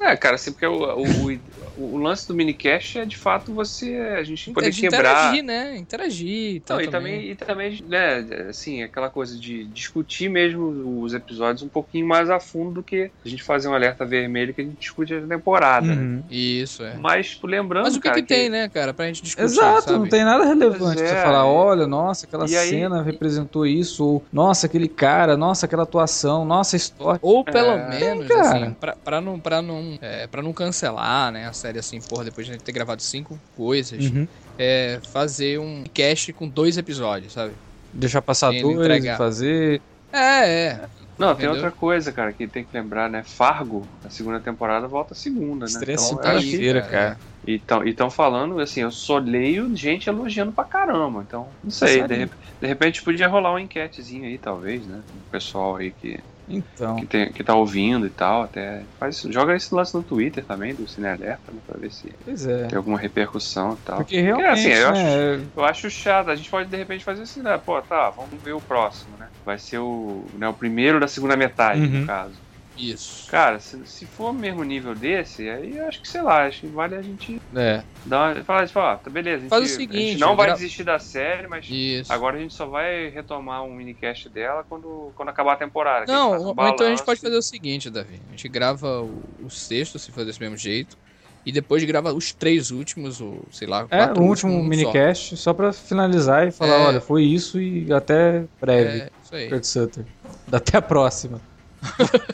É, 0.01 0.17
cara, 0.17 0.35
assim, 0.35 0.51
porque 0.51 0.65
o, 0.65 0.73
o, 0.73 1.03
o, 1.27 1.39
o 1.81 1.97
lance 1.97 2.27
do 2.27 2.33
minicast 2.35 2.99
é 2.99 3.05
de 3.05 3.17
fato 3.17 3.53
você. 3.53 3.95
A 4.17 4.23
gente 4.23 4.51
poder 4.51 4.71
De 4.71 4.81
quebrar. 4.81 4.99
Interagir, 5.33 5.43
né? 5.43 5.77
Interagir 5.77 6.55
e 6.55 6.59
tal. 6.59 6.77
Não, 6.77 6.83
e 6.83 6.87
também. 6.87 7.35
também, 7.35 7.71
e 7.71 7.79
também, 7.79 7.83
né, 7.87 8.45
assim, 8.49 8.83
aquela 8.83 9.09
coisa 9.09 9.37
de 9.37 9.65
discutir 9.65 10.29
mesmo 10.29 11.01
os 11.01 11.13
episódios 11.13 11.63
um 11.63 11.67
pouquinho 11.69 12.07
mais 12.07 12.29
a 12.29 12.39
fundo 12.39 12.71
do 12.71 12.83
que 12.83 13.11
a 13.25 13.29
gente 13.29 13.43
fazer 13.43 13.67
um 13.67 13.73
alerta 13.73 14.05
vermelho 14.05 14.53
que 14.53 14.61
a 14.61 14.63
gente 14.63 14.77
discute 14.79 15.13
a 15.13 15.21
temporada, 15.21 15.85
né? 15.87 15.95
Uhum. 15.95 16.23
Isso, 16.29 16.83
é. 16.83 16.95
Mas 16.97 17.31
tipo, 17.31 17.47
lembrando, 17.47 17.83
Mas 17.85 17.95
o 17.95 18.01
que, 18.01 18.07
cara, 18.09 18.21
que 18.21 18.27
tem, 18.27 18.49
né, 18.49 18.67
cara, 18.69 18.93
pra 18.93 19.05
gente 19.07 19.21
discutir, 19.23 19.45
Exato, 19.45 19.81
sabe? 19.83 19.99
não 19.99 20.07
tem 20.07 20.23
nada 20.23 20.45
relevante 20.45 20.97
pra 20.97 21.07
você 21.07 21.13
é, 21.15 21.21
falar, 21.23 21.45
olha, 21.45 21.85
nossa, 21.87 22.25
aquela 22.25 22.47
e 22.49 22.55
aí- 22.57 22.69
cena 22.69 23.01
representou 23.01 23.65
isso, 23.65 24.03
ou 24.03 24.25
nossa, 24.31 24.65
aquele 24.65 24.87
cara, 24.87 25.37
nossa, 25.37 25.65
aquela 25.65 25.83
atuação, 25.83 26.43
nossa, 26.45 26.75
a 26.75 26.77
história. 26.77 27.19
Ou 27.21 27.43
pelo 27.43 27.69
É. 27.71 27.89
menos, 27.99 28.27
cara. 28.27 28.41
assim, 28.41 28.73
pra, 28.73 28.95
pra 28.95 29.21
não, 29.21 29.39
pra, 29.39 29.61
não, 29.61 29.97
é, 30.01 30.27
pra 30.27 30.41
não 30.41 30.51
cancelar, 30.53 31.31
né, 31.31 31.47
a 31.47 31.53
série 31.53 31.68
assim, 31.77 32.01
porra, 32.01 32.25
depois 32.25 32.45
de 32.47 32.51
a 32.53 32.55
gente 32.55 32.63
ter 32.63 32.71
gravado 32.71 33.01
cinco 33.01 33.39
coisas, 33.53 34.09
Uhum. 34.11 34.27
é 34.57 34.99
fazer 35.11 35.59
um 35.59 35.83
cast 35.93 36.33
com 36.33 36.49
dois 36.49 36.77
episódios, 36.77 37.33
sabe? 37.33 37.55
Deixar 37.93 38.21
passar 38.21 38.51
Sim, 38.51 38.61
dois 38.61 38.77
entregar. 38.79 39.15
e 39.15 39.17
fazer. 39.17 39.81
É, 40.11 40.17
é. 40.17 40.89
Não, 41.17 41.35
tem 41.35 41.45
Entendeu? 41.45 41.51
outra 41.51 41.71
coisa, 41.71 42.11
cara, 42.11 42.33
que 42.33 42.47
tem 42.47 42.65
que 42.65 42.75
lembrar, 42.75 43.09
né? 43.09 43.23
Fargo, 43.23 43.91
a 44.03 44.09
segunda 44.09 44.39
temporada 44.41 44.87
volta 44.87 45.13
a 45.13 45.17
segunda, 45.17 45.65
né? 45.65 45.71
Estreia 45.71 45.97
Então, 45.97 46.17
que- 46.41 46.57
feira, 46.57 46.81
cara. 46.81 46.91
cara. 46.91 47.21
E 47.45 47.59
tão, 47.59 47.87
e 47.87 47.93
tão 47.93 48.09
falando, 48.09 48.59
assim, 48.59 48.81
eu 48.81 48.91
só 48.91 49.17
leio 49.17 49.73
gente 49.75 50.07
elogiando 50.09 50.51
pra 50.53 50.65
caramba. 50.65 51.21
Então, 51.23 51.57
não 51.63 51.71
sei, 51.71 52.03
de, 52.03 52.25
de 52.27 52.67
repente 52.67 53.01
podia 53.03 53.27
rolar 53.27 53.51
uma 53.51 53.61
enquetezinha 53.61 54.27
aí, 54.27 54.37
talvez, 54.37 54.85
né? 54.87 55.05
O 55.13 55.23
pessoal 55.31 55.77
aí 55.77 55.91
que, 55.93 56.21
Então. 56.49 56.95
que, 56.95 57.05
tem, 57.07 57.31
que 57.31 57.43
tá 57.43 57.55
ouvindo 57.55 58.07
e 58.07 58.09
tal, 58.09 58.43
até. 58.43 58.85
Faz, 58.99 59.21
joga 59.21 59.55
esse 59.55 59.73
lance 59.73 59.93
no 59.93 60.03
Twitter 60.03 60.45
também, 60.45 60.73
do 60.73 60.87
Cine 60.87 61.07
Alerta, 61.07 61.51
né? 61.51 61.59
Pra 61.65 61.77
ver 61.79 61.91
se 61.91 62.09
é. 62.27 62.67
tem 62.67 62.77
alguma 62.77 62.97
repercussão 62.97 63.73
e 63.73 63.85
tal. 63.85 63.97
Porque 63.97 64.19
realmente, 64.19 64.49
assim, 64.51 64.69
eu 64.69 64.91
né, 64.91 65.51
Eu 65.55 65.63
acho 65.63 65.89
chato, 65.89 66.29
a 66.29 66.35
gente 66.35 66.49
pode 66.49 66.69
de 66.69 66.77
repente 66.77 67.03
fazer 67.03 67.21
assim, 67.23 67.41
né? 67.41 67.57
Pô, 67.57 67.79
tá, 67.81 68.09
vamos 68.09 68.41
ver 68.43 68.53
o 68.53 68.61
próximo, 68.61 69.17
né? 69.17 69.29
Vai 69.45 69.57
ser 69.57 69.77
o, 69.79 70.31
né, 70.33 70.47
o 70.47 70.53
primeiro 70.53 70.99
da 70.99 71.07
segunda 71.07 71.37
metade, 71.37 71.81
Uhum. 71.81 72.01
no 72.01 72.07
caso. 72.07 72.41
Isso. 72.79 73.29
Cara, 73.29 73.59
se, 73.59 73.85
se 73.85 74.05
for 74.05 74.29
o 74.29 74.33
mesmo 74.33 74.63
nível 74.63 74.95
desse, 74.95 75.47
aí 75.49 75.75
eu 75.77 75.87
acho 75.87 76.01
que, 76.01 76.07
sei 76.07 76.21
lá, 76.21 76.45
acho 76.47 76.61
que 76.61 76.67
vale 76.67 76.95
a 76.95 77.01
gente 77.01 77.39
é. 77.55 77.83
dar 78.05 78.33
uma. 78.35 78.43
Falar, 78.43 78.65
tipo, 78.67 78.79
ó, 78.79 78.95
tá 78.95 79.09
beleza, 79.09 79.37
a 79.37 79.39
gente, 79.41 79.49
Faz 79.49 79.61
o 79.61 79.65
a 79.65 79.67
seguinte, 79.77 80.11
gente 80.11 80.19
não 80.19 80.35
vai 80.35 80.47
gra- 80.47 80.55
desistir 80.55 80.83
da 80.83 80.97
série, 80.97 81.47
mas 81.47 81.67
Isso. 81.69 82.11
agora 82.11 82.37
a 82.37 82.39
gente 82.39 82.53
só 82.53 82.65
vai 82.65 83.09
retomar 83.09 83.63
um 83.63 83.75
minicast 83.75 84.29
dela 84.29 84.63
quando, 84.67 85.11
quando 85.15 85.29
acabar 85.29 85.53
a 85.53 85.57
temporada. 85.57 86.11
Não, 86.11 86.29
faz 86.31 86.43
um 86.43 86.53
ou 86.57 86.67
então 86.69 86.87
a 86.87 86.89
gente 86.89 87.03
pode 87.05 87.19
fazer 87.19 87.35
o 87.37 87.41
seguinte, 87.41 87.89
Davi. 87.89 88.21
A 88.27 88.31
gente 88.31 88.47
grava 88.47 89.01
o, 89.01 89.21
o 89.43 89.49
sexto, 89.49 89.99
se 89.99 90.11
for 90.11 90.25
desse 90.25 90.39
mesmo 90.39 90.57
jeito. 90.57 90.97
E 91.45 91.51
depois 91.53 91.83
grava 91.85 92.13
os 92.13 92.33
três 92.33 92.69
últimos, 92.69 93.21
ou 93.21 93.47
sei 93.51 93.65
lá, 93.67 93.87
É, 93.89 94.11
o 94.19 94.23
último 94.23 94.53
um 94.53 94.63
minicast, 94.63 95.37
só. 95.37 95.53
pra 95.53 95.71
finalizar 95.71 96.45
e 96.47 96.51
falar, 96.51 96.73
É. 96.75 96.85
olha, 96.87 97.01
foi 97.01 97.23
isso 97.23 97.59
e 97.61 97.91
até 97.93 98.41
só. 98.41 98.47
breve, 98.59 98.99
É, 98.99 99.09
isso 99.23 99.35
aí. 99.35 99.49
Kurt 99.49 99.63
Sutter. 99.63 100.05
Até 100.51 100.77
a 100.77 100.81
próxima. 100.81 101.41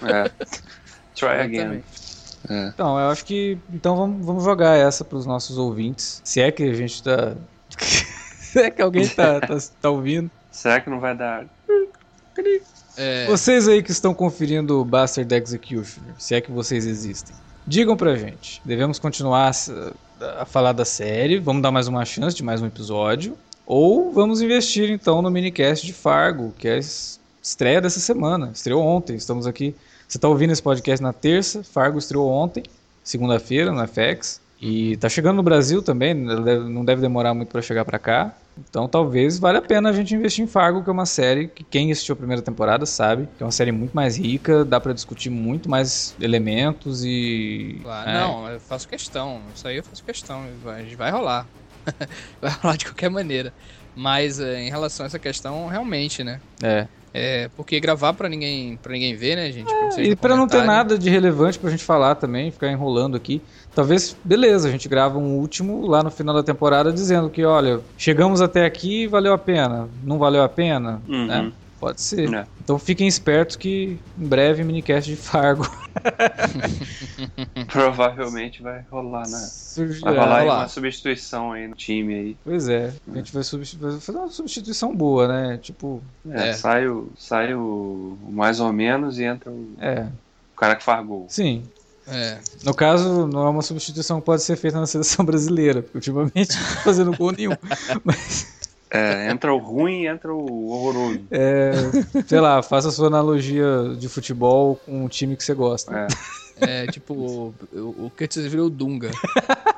É. 0.03 0.31
Try 1.15 1.41
again. 1.41 1.83
É. 2.49 2.67
Então, 2.67 2.99
eu 2.99 3.09
acho 3.09 3.25
que. 3.25 3.57
Então 3.73 3.95
vamos, 3.95 4.25
vamos 4.25 4.43
jogar 4.43 4.77
essa 4.77 5.03
pros 5.03 5.25
nossos 5.25 5.57
ouvintes. 5.57 6.21
Se 6.23 6.41
é 6.41 6.51
que 6.51 6.63
a 6.63 6.73
gente 6.73 7.01
tá. 7.01 7.35
Se 7.79 8.59
é 8.59 8.71
que 8.71 8.81
alguém 8.81 9.07
tá, 9.07 9.41
tá, 9.41 9.57
tá 9.81 9.89
ouvindo. 9.89 10.31
Será 10.51 10.79
que 10.79 10.89
não 10.89 10.99
vai 10.99 11.15
dar. 11.15 11.45
É, 12.97 13.25
Vocês 13.27 13.67
aí 13.67 13.83
que 13.83 13.91
estão 13.91 14.13
conferindo 14.13 14.79
o 14.79 14.85
Bastard 14.85 15.33
Executioner, 15.33 16.13
se 16.17 16.33
é 16.35 16.39
que 16.39 16.49
vocês 16.51 16.85
existem, 16.85 17.35
digam 17.67 17.97
pra 17.97 18.15
gente. 18.15 18.61
Devemos 18.63 18.97
continuar 18.97 19.51
a, 19.51 20.41
a 20.41 20.45
falar 20.45 20.71
da 20.71 20.85
série, 20.85 21.39
vamos 21.39 21.61
dar 21.61 21.71
mais 21.71 21.89
uma 21.89 22.05
chance 22.05 22.35
de 22.35 22.43
mais 22.43 22.61
um 22.61 22.67
episódio, 22.67 23.37
ou 23.65 24.13
vamos 24.13 24.41
investir 24.41 24.89
então 24.89 25.21
no 25.21 25.29
minicast 25.29 25.85
de 25.85 25.91
Fargo, 25.91 26.53
que 26.57 26.67
é 26.69 26.79
estreia 27.45 27.79
dessa 27.79 27.99
semana. 27.99 28.49
Estreou 28.53 28.83
ontem, 28.83 29.15
estamos 29.15 29.45
aqui. 29.45 29.75
Você 30.07 30.17
tá 30.17 30.27
ouvindo 30.27 30.51
esse 30.51 30.61
podcast 30.63 31.01
na 31.01 31.13
terça, 31.13 31.63
Fargo 31.63 31.99
estreou 31.99 32.27
ontem, 32.29 32.63
segunda-feira, 33.03 33.71
no 33.71 33.81
FX. 33.87 34.41
E 34.61 34.97
tá 34.97 35.07
chegando 35.09 35.35
no 35.37 35.43
Brasil 35.43 35.81
também, 35.81 36.13
não 36.13 36.83
deve- 36.83 37.01
demorar 37.01 37.33
muito 37.33 37.49
pra 37.49 37.61
chegar 37.61 37.85
pra 37.85 37.99
cá. 37.99 38.33
Então 38.57 38.87
talvez 38.87 39.37
valha 39.37 39.59
a 39.59 39.61
pena 39.61 39.89
a 39.89 39.93
gente 39.93 40.15
investir 40.15 40.43
em 40.43 40.47
Fargo, 40.47 40.81
que 40.81 40.89
é 40.89 40.93
uma 40.93 41.05
série 41.05 41.47
que 41.49 41.61
quem 41.63 41.91
assistiu 41.91 42.13
a 42.13 42.15
primeira 42.15 42.41
temporada 42.41 42.85
sabe 42.85 43.27
que 43.37 43.43
é 43.43 43.45
uma 43.45 43.51
série 43.51 43.71
muito 43.73 43.91
mais 43.93 44.15
rica, 44.17 44.63
dá 44.63 44.79
pra 44.79 44.93
discutir 44.93 45.29
muito 45.29 45.69
mais 45.69 46.15
elementos 46.21 47.03
e. 47.03 47.79
claro. 47.83 48.09
é, 48.09 48.13
Não, 48.13 48.47
eu 48.49 48.59
faço 48.61 48.87
questão. 48.87 49.41
Isso 49.53 49.67
aí 49.67 49.75
eu 49.77 49.83
faço 49.83 50.03
questão. 50.03 50.45
Vai, 50.63 50.95
vai 50.95 51.11
rolar. 51.11 51.45
vai 52.41 52.51
rolar 52.61 52.77
de 52.77 52.85
qualquer 52.85 53.09
maneira. 53.09 53.53
Mas 53.93 54.39
é, 54.39 54.61
em 54.61 54.69
relação 54.69 55.03
a 55.05 55.07
essa 55.07 55.19
questão, 55.19 55.67
realmente, 55.67 56.23
né? 56.23 56.39
É. 56.63 56.87
É, 57.17 57.49
porque 57.55 57.79
gravar 57.79 58.11
pra 58.11 58.27
ninguém, 58.27 58.75
pra 58.75 58.91
ninguém 58.91 59.15
ver, 59.15 59.37
né, 59.37 59.49
gente? 59.49 59.73
Pra 59.73 59.89
vocês 59.89 60.05
E 60.09 60.17
pra 60.17 60.35
não 60.35 60.49
ter 60.49 60.65
nada 60.65 60.97
de 60.97 61.09
relevante 61.09 61.57
pra 61.57 61.69
gente 61.69 61.83
falar 61.83 62.15
também, 62.15 62.51
ficar 62.51 62.69
enrolando 62.69 63.15
aqui. 63.15 63.41
Talvez, 63.73 64.17
beleza, 64.21 64.67
a 64.67 64.71
gente 64.71 64.89
grava 64.89 65.17
um 65.17 65.37
último 65.37 65.87
lá 65.87 66.03
no 66.03 66.11
final 66.11 66.35
da 66.35 66.43
temporada 66.43 66.91
dizendo 66.91 67.29
que, 67.29 67.45
olha, 67.45 67.79
chegamos 67.97 68.41
até 68.41 68.65
aqui, 68.65 69.07
valeu 69.07 69.31
a 69.31 69.37
pena. 69.37 69.87
Não 70.03 70.17
valeu 70.19 70.43
a 70.43 70.49
pena? 70.49 71.01
Uhum. 71.07 71.25
Né? 71.25 71.51
Pode 71.79 72.01
ser. 72.01 72.33
É. 72.33 72.47
Então 72.63 72.79
fiquem 72.79 73.07
espertos 73.07 73.55
que 73.55 73.99
em 74.17 74.27
breve 74.27 74.63
minicast 74.63 75.09
de 75.09 75.17
Fargo 75.17 75.69
Provavelmente 77.67 78.61
vai 78.61 78.85
rolar, 78.89 79.27
né? 79.27 79.37
surgirá. 79.37 80.11
Vai 80.11 80.19
rolar 80.19 80.37
aí 80.37 80.43
rolar. 80.43 80.59
uma 80.61 80.67
substituição 80.67 81.51
aí 81.51 81.67
no 81.67 81.75
time 81.75 82.13
aí. 82.13 82.37
Pois 82.43 82.69
é, 82.69 82.93
a 83.11 83.15
gente 83.17 83.33
vai, 83.33 83.43
vai 83.43 83.99
fazer 83.99 84.17
uma 84.17 84.29
substituição 84.29 84.95
boa, 84.95 85.27
né? 85.27 85.57
Tipo, 85.57 86.01
É, 86.29 86.49
É. 86.49 86.53
Sai, 86.53 86.87
o, 86.87 87.11
sai 87.17 87.53
o, 87.53 88.17
o 88.21 88.31
mais 88.31 88.59
ou 88.59 88.71
menos 88.71 89.19
e 89.19 89.23
entra 89.23 89.51
o, 89.51 89.73
é, 89.79 90.07
o 90.53 90.59
cara 90.59 90.75
que 90.75 90.83
faz 90.83 91.05
gol. 91.05 91.25
sim. 91.29 91.63
É, 92.07 92.37
No 92.63 92.71
caso, 92.71 93.25
não 93.25 93.47
é 93.47 93.49
uma 93.49 93.63
substituição 93.63 94.19
que 94.19 94.25
pode 94.27 94.43
ser 94.43 94.55
feita 94.55 94.79
na 94.79 94.85
seleção 94.85 95.25
brasileira, 95.25 95.81
porque 95.81 95.97
ultimamente 95.97 96.55
não 96.55 96.63
tá 96.75 96.81
fazendo 96.83 97.17
gol 97.17 97.31
nenhum. 97.31 97.53
Mas, 98.05 98.54
É, 98.95 99.31
entra 99.31 99.53
o 99.53 99.57
ruim 99.57 100.03
e 100.03 100.07
entra 100.07 100.33
o 100.33 100.69
horroroso. 100.69 101.21
é, 101.31 101.73
sei 102.27 102.39
lá, 102.39 102.61
faça 102.61 102.89
a 102.89 102.91
sua 102.91 103.07
analogia 103.07 103.65
de 103.97 104.07
futebol 104.07 104.75
com 104.85 105.05
o 105.05 105.09
time 105.09 105.35
que 105.35 105.43
você 105.43 105.53
gosta. 105.53 106.07
É. 106.61 106.83
é 106.83 106.87
tipo, 106.87 107.13
o, 107.13 107.53
o 107.73 108.11
Curtis 108.15 108.45
virou 108.45 108.67
o 108.67 108.69
Dunga. 108.69 109.11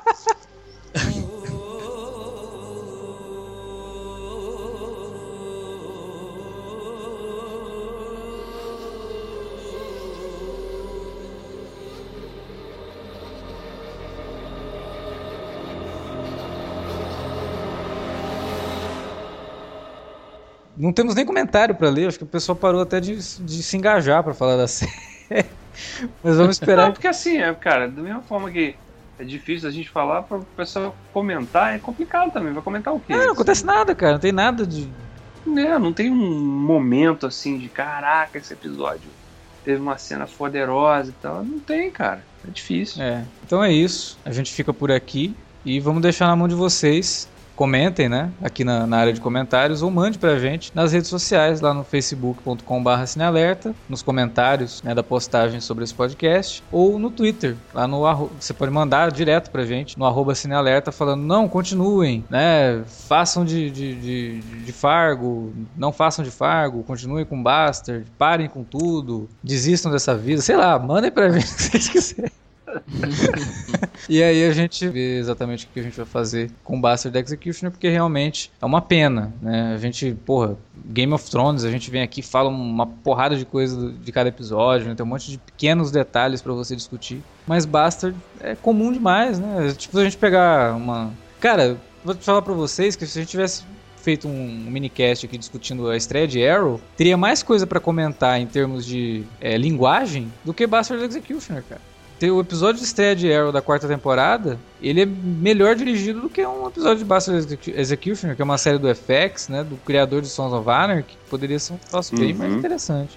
Não 20.88 20.92
temos 20.94 21.14
nem 21.14 21.26
comentário 21.26 21.74
pra 21.74 21.90
ler, 21.90 22.08
acho 22.08 22.16
que 22.16 22.24
o 22.24 22.26
pessoal 22.26 22.56
parou 22.56 22.80
até 22.80 22.98
de, 22.98 23.14
de 23.16 23.62
se 23.62 23.76
engajar 23.76 24.24
pra 24.24 24.32
falar 24.32 24.56
da 24.56 24.66
série. 24.66 24.90
Mas 25.30 25.44
vamos 26.22 26.38
Não, 26.38 26.50
esperar. 26.50 26.92
porque 26.92 27.06
assim, 27.06 27.36
é, 27.36 27.52
cara, 27.52 27.86
da 27.88 28.00
mesma 28.00 28.22
forma 28.22 28.50
que 28.50 28.74
é 29.18 29.24
difícil 29.24 29.68
a 29.68 29.70
gente 29.70 29.90
falar, 29.90 30.22
para 30.22 30.38
o 30.38 30.44
pessoal 30.56 30.96
comentar, 31.12 31.74
é 31.74 31.78
complicado 31.78 32.32
também. 32.32 32.54
Vai 32.54 32.62
comentar 32.62 32.94
o 32.94 33.00
quê? 33.00 33.12
Ah, 33.12 33.26
não 33.26 33.32
acontece 33.34 33.66
nada, 33.66 33.94
cara, 33.94 34.12
não 34.12 34.18
tem 34.18 34.32
nada 34.32 34.66
de. 34.66 34.88
É, 35.46 35.78
não 35.78 35.92
tem 35.92 36.10
um 36.10 36.40
momento 36.40 37.26
assim 37.26 37.58
de 37.58 37.68
caraca, 37.68 38.38
esse 38.38 38.54
episódio 38.54 39.10
teve 39.66 39.82
uma 39.82 39.98
cena 39.98 40.26
poderosa 40.26 41.10
e 41.10 41.14
tal. 41.20 41.44
Não 41.44 41.58
tem, 41.58 41.90
cara. 41.90 42.24
É 42.48 42.50
difícil. 42.50 43.02
É. 43.02 43.24
Então 43.44 43.62
é 43.62 43.70
isso, 43.70 44.18
a 44.24 44.32
gente 44.32 44.50
fica 44.54 44.72
por 44.72 44.90
aqui 44.90 45.36
e 45.66 45.78
vamos 45.80 46.00
deixar 46.00 46.28
na 46.28 46.34
mão 46.34 46.48
de 46.48 46.54
vocês. 46.54 47.28
Comentem, 47.58 48.08
né? 48.08 48.30
Aqui 48.40 48.62
na, 48.62 48.86
na 48.86 48.98
área 48.98 49.12
de 49.12 49.20
comentários 49.20 49.82
ou 49.82 49.90
mande 49.90 50.16
pra 50.16 50.38
gente 50.38 50.70
nas 50.76 50.92
redes 50.92 51.10
sociais, 51.10 51.60
lá 51.60 51.74
no 51.74 51.82
facebook.com.br 51.82 53.04
cinealerta, 53.04 53.74
nos 53.88 54.00
comentários 54.00 54.80
né, 54.80 54.94
da 54.94 55.02
postagem 55.02 55.60
sobre 55.60 55.82
esse 55.82 55.92
podcast, 55.92 56.62
ou 56.70 57.00
no 57.00 57.10
Twitter, 57.10 57.56
lá 57.74 57.88
no 57.88 57.98
você 58.38 58.54
pode 58.54 58.70
mandar 58.70 59.10
direto 59.10 59.50
pra 59.50 59.64
gente 59.64 59.98
no 59.98 60.06
arroba 60.06 60.36
cinealerta 60.36 60.92
falando, 60.92 61.24
não, 61.24 61.48
continuem, 61.48 62.24
né? 62.30 62.84
Façam 62.86 63.44
de, 63.44 63.68
de, 63.72 63.94
de, 63.96 64.40
de 64.40 64.72
Fargo, 64.72 65.52
não 65.76 65.90
façam 65.90 66.24
de 66.24 66.30
Fargo, 66.30 66.84
continuem 66.84 67.24
com 67.24 67.42
Bastard, 67.42 68.06
parem 68.16 68.48
com 68.48 68.62
tudo, 68.62 69.28
desistam 69.42 69.90
dessa 69.90 70.16
vida, 70.16 70.40
sei 70.40 70.54
lá, 70.54 70.78
mandem 70.78 71.10
pra 71.10 71.28
gente 71.36 71.52
o 71.52 71.56
que 71.56 71.62
vocês 71.62 71.88
quiserem. 71.88 72.37
E 74.08 74.22
aí 74.22 74.44
a 74.44 74.52
gente 74.52 74.88
vê 74.88 75.18
exatamente 75.18 75.66
o 75.66 75.68
que 75.68 75.80
a 75.80 75.82
gente 75.82 75.96
vai 75.96 76.06
fazer 76.06 76.50
com 76.64 76.80
Bastard 76.80 77.18
Executioner, 77.18 77.70
porque 77.70 77.88
realmente 77.88 78.50
é 78.60 78.64
uma 78.64 78.80
pena, 78.80 79.34
né? 79.42 79.74
A 79.74 79.78
gente, 79.78 80.16
porra, 80.24 80.56
Game 80.86 81.12
of 81.12 81.30
Thrones, 81.30 81.64
a 81.64 81.70
gente 81.70 81.90
vem 81.90 82.00
aqui 82.00 82.22
fala 82.22 82.48
uma 82.48 82.86
porrada 82.86 83.36
de 83.36 83.44
coisa 83.44 83.92
de 83.92 84.10
cada 84.10 84.28
episódio, 84.30 84.88
né? 84.88 84.94
Tem 84.94 85.04
um 85.04 85.08
monte 85.08 85.30
de 85.30 85.38
pequenos 85.38 85.90
detalhes 85.90 86.40
pra 86.40 86.52
você 86.54 86.74
discutir. 86.74 87.22
Mas 87.46 87.66
Bastard 87.66 88.16
é 88.40 88.54
comum 88.54 88.90
demais, 88.92 89.38
né? 89.38 89.74
Tipo, 89.76 89.98
a 89.98 90.04
gente 90.04 90.16
pegar 90.16 90.74
uma... 90.74 91.12
Cara, 91.38 91.76
vou 92.02 92.14
falar 92.14 92.40
pra 92.40 92.54
vocês 92.54 92.96
que 92.96 93.06
se 93.06 93.18
a 93.18 93.22
gente 93.22 93.30
tivesse 93.30 93.64
feito 94.02 94.26
um 94.26 94.48
minicast 94.70 95.26
aqui 95.26 95.36
discutindo 95.36 95.88
a 95.90 95.96
estreia 95.96 96.26
de 96.26 96.46
Arrow, 96.46 96.80
teria 96.96 97.16
mais 97.16 97.42
coisa 97.42 97.66
pra 97.66 97.78
comentar 97.78 98.40
em 98.40 98.46
termos 98.46 98.86
de 98.86 99.24
é, 99.40 99.56
linguagem 99.58 100.32
do 100.44 100.54
que 100.54 100.66
Bastard 100.66 101.04
Executioner, 101.04 101.62
cara. 101.68 101.80
O 102.20 102.40
episódio 102.40 102.80
de 102.80 102.84
estreia 102.86 103.14
de 103.14 103.32
Arrow 103.32 103.52
da 103.52 103.62
quarta 103.62 103.86
temporada, 103.86 104.58
ele 104.82 105.02
é 105.02 105.06
melhor 105.06 105.76
dirigido 105.76 106.22
do 106.22 106.28
que 106.28 106.44
um 106.44 106.66
episódio 106.66 106.98
de 106.98 107.04
Bastard 107.04 107.38
Execu- 107.38 107.70
Executioner, 107.78 108.34
que 108.34 108.42
é 108.42 108.44
uma 108.44 108.58
série 108.58 108.76
do 108.78 108.88
FX, 108.92 109.48
né, 109.48 109.62
do 109.62 109.76
criador 109.76 110.20
de 110.20 110.28
Sons 110.28 110.52
of 110.52 110.68
Anarchy, 110.68 111.04
que 111.10 111.16
poderia 111.30 111.58
ser 111.60 111.74
um 111.74 111.76
troço 111.76 112.16
bem 112.16 112.32
Uhum. 112.32 112.38
mais 112.38 112.52
interessante. 112.54 113.16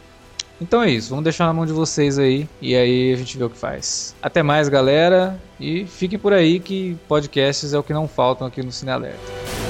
Então 0.62 0.84
é 0.84 0.92
isso, 0.92 1.10
vamos 1.10 1.24
deixar 1.24 1.48
na 1.48 1.54
mão 1.54 1.66
de 1.66 1.74
vocês 1.74 2.20
aí, 2.20 2.48
e 2.62 2.76
aí 2.76 3.12
a 3.12 3.16
gente 3.18 3.36
vê 3.36 3.44
o 3.44 3.50
que 3.50 3.58
faz. 3.58 4.14
Até 4.22 4.44
mais, 4.44 4.70
galera, 4.70 5.36
e 5.60 5.86
fiquem 5.88 6.20
por 6.20 6.32
aí 6.34 6.60
que 6.60 6.96
podcasts 7.08 7.74
é 7.74 7.80
o 7.80 7.84
que 7.84 7.94
não 7.94 8.08
faltam 8.08 8.46
aqui 8.46 8.62
no 8.62 8.72
Cine 8.72 8.92
Alerta. 8.92 9.61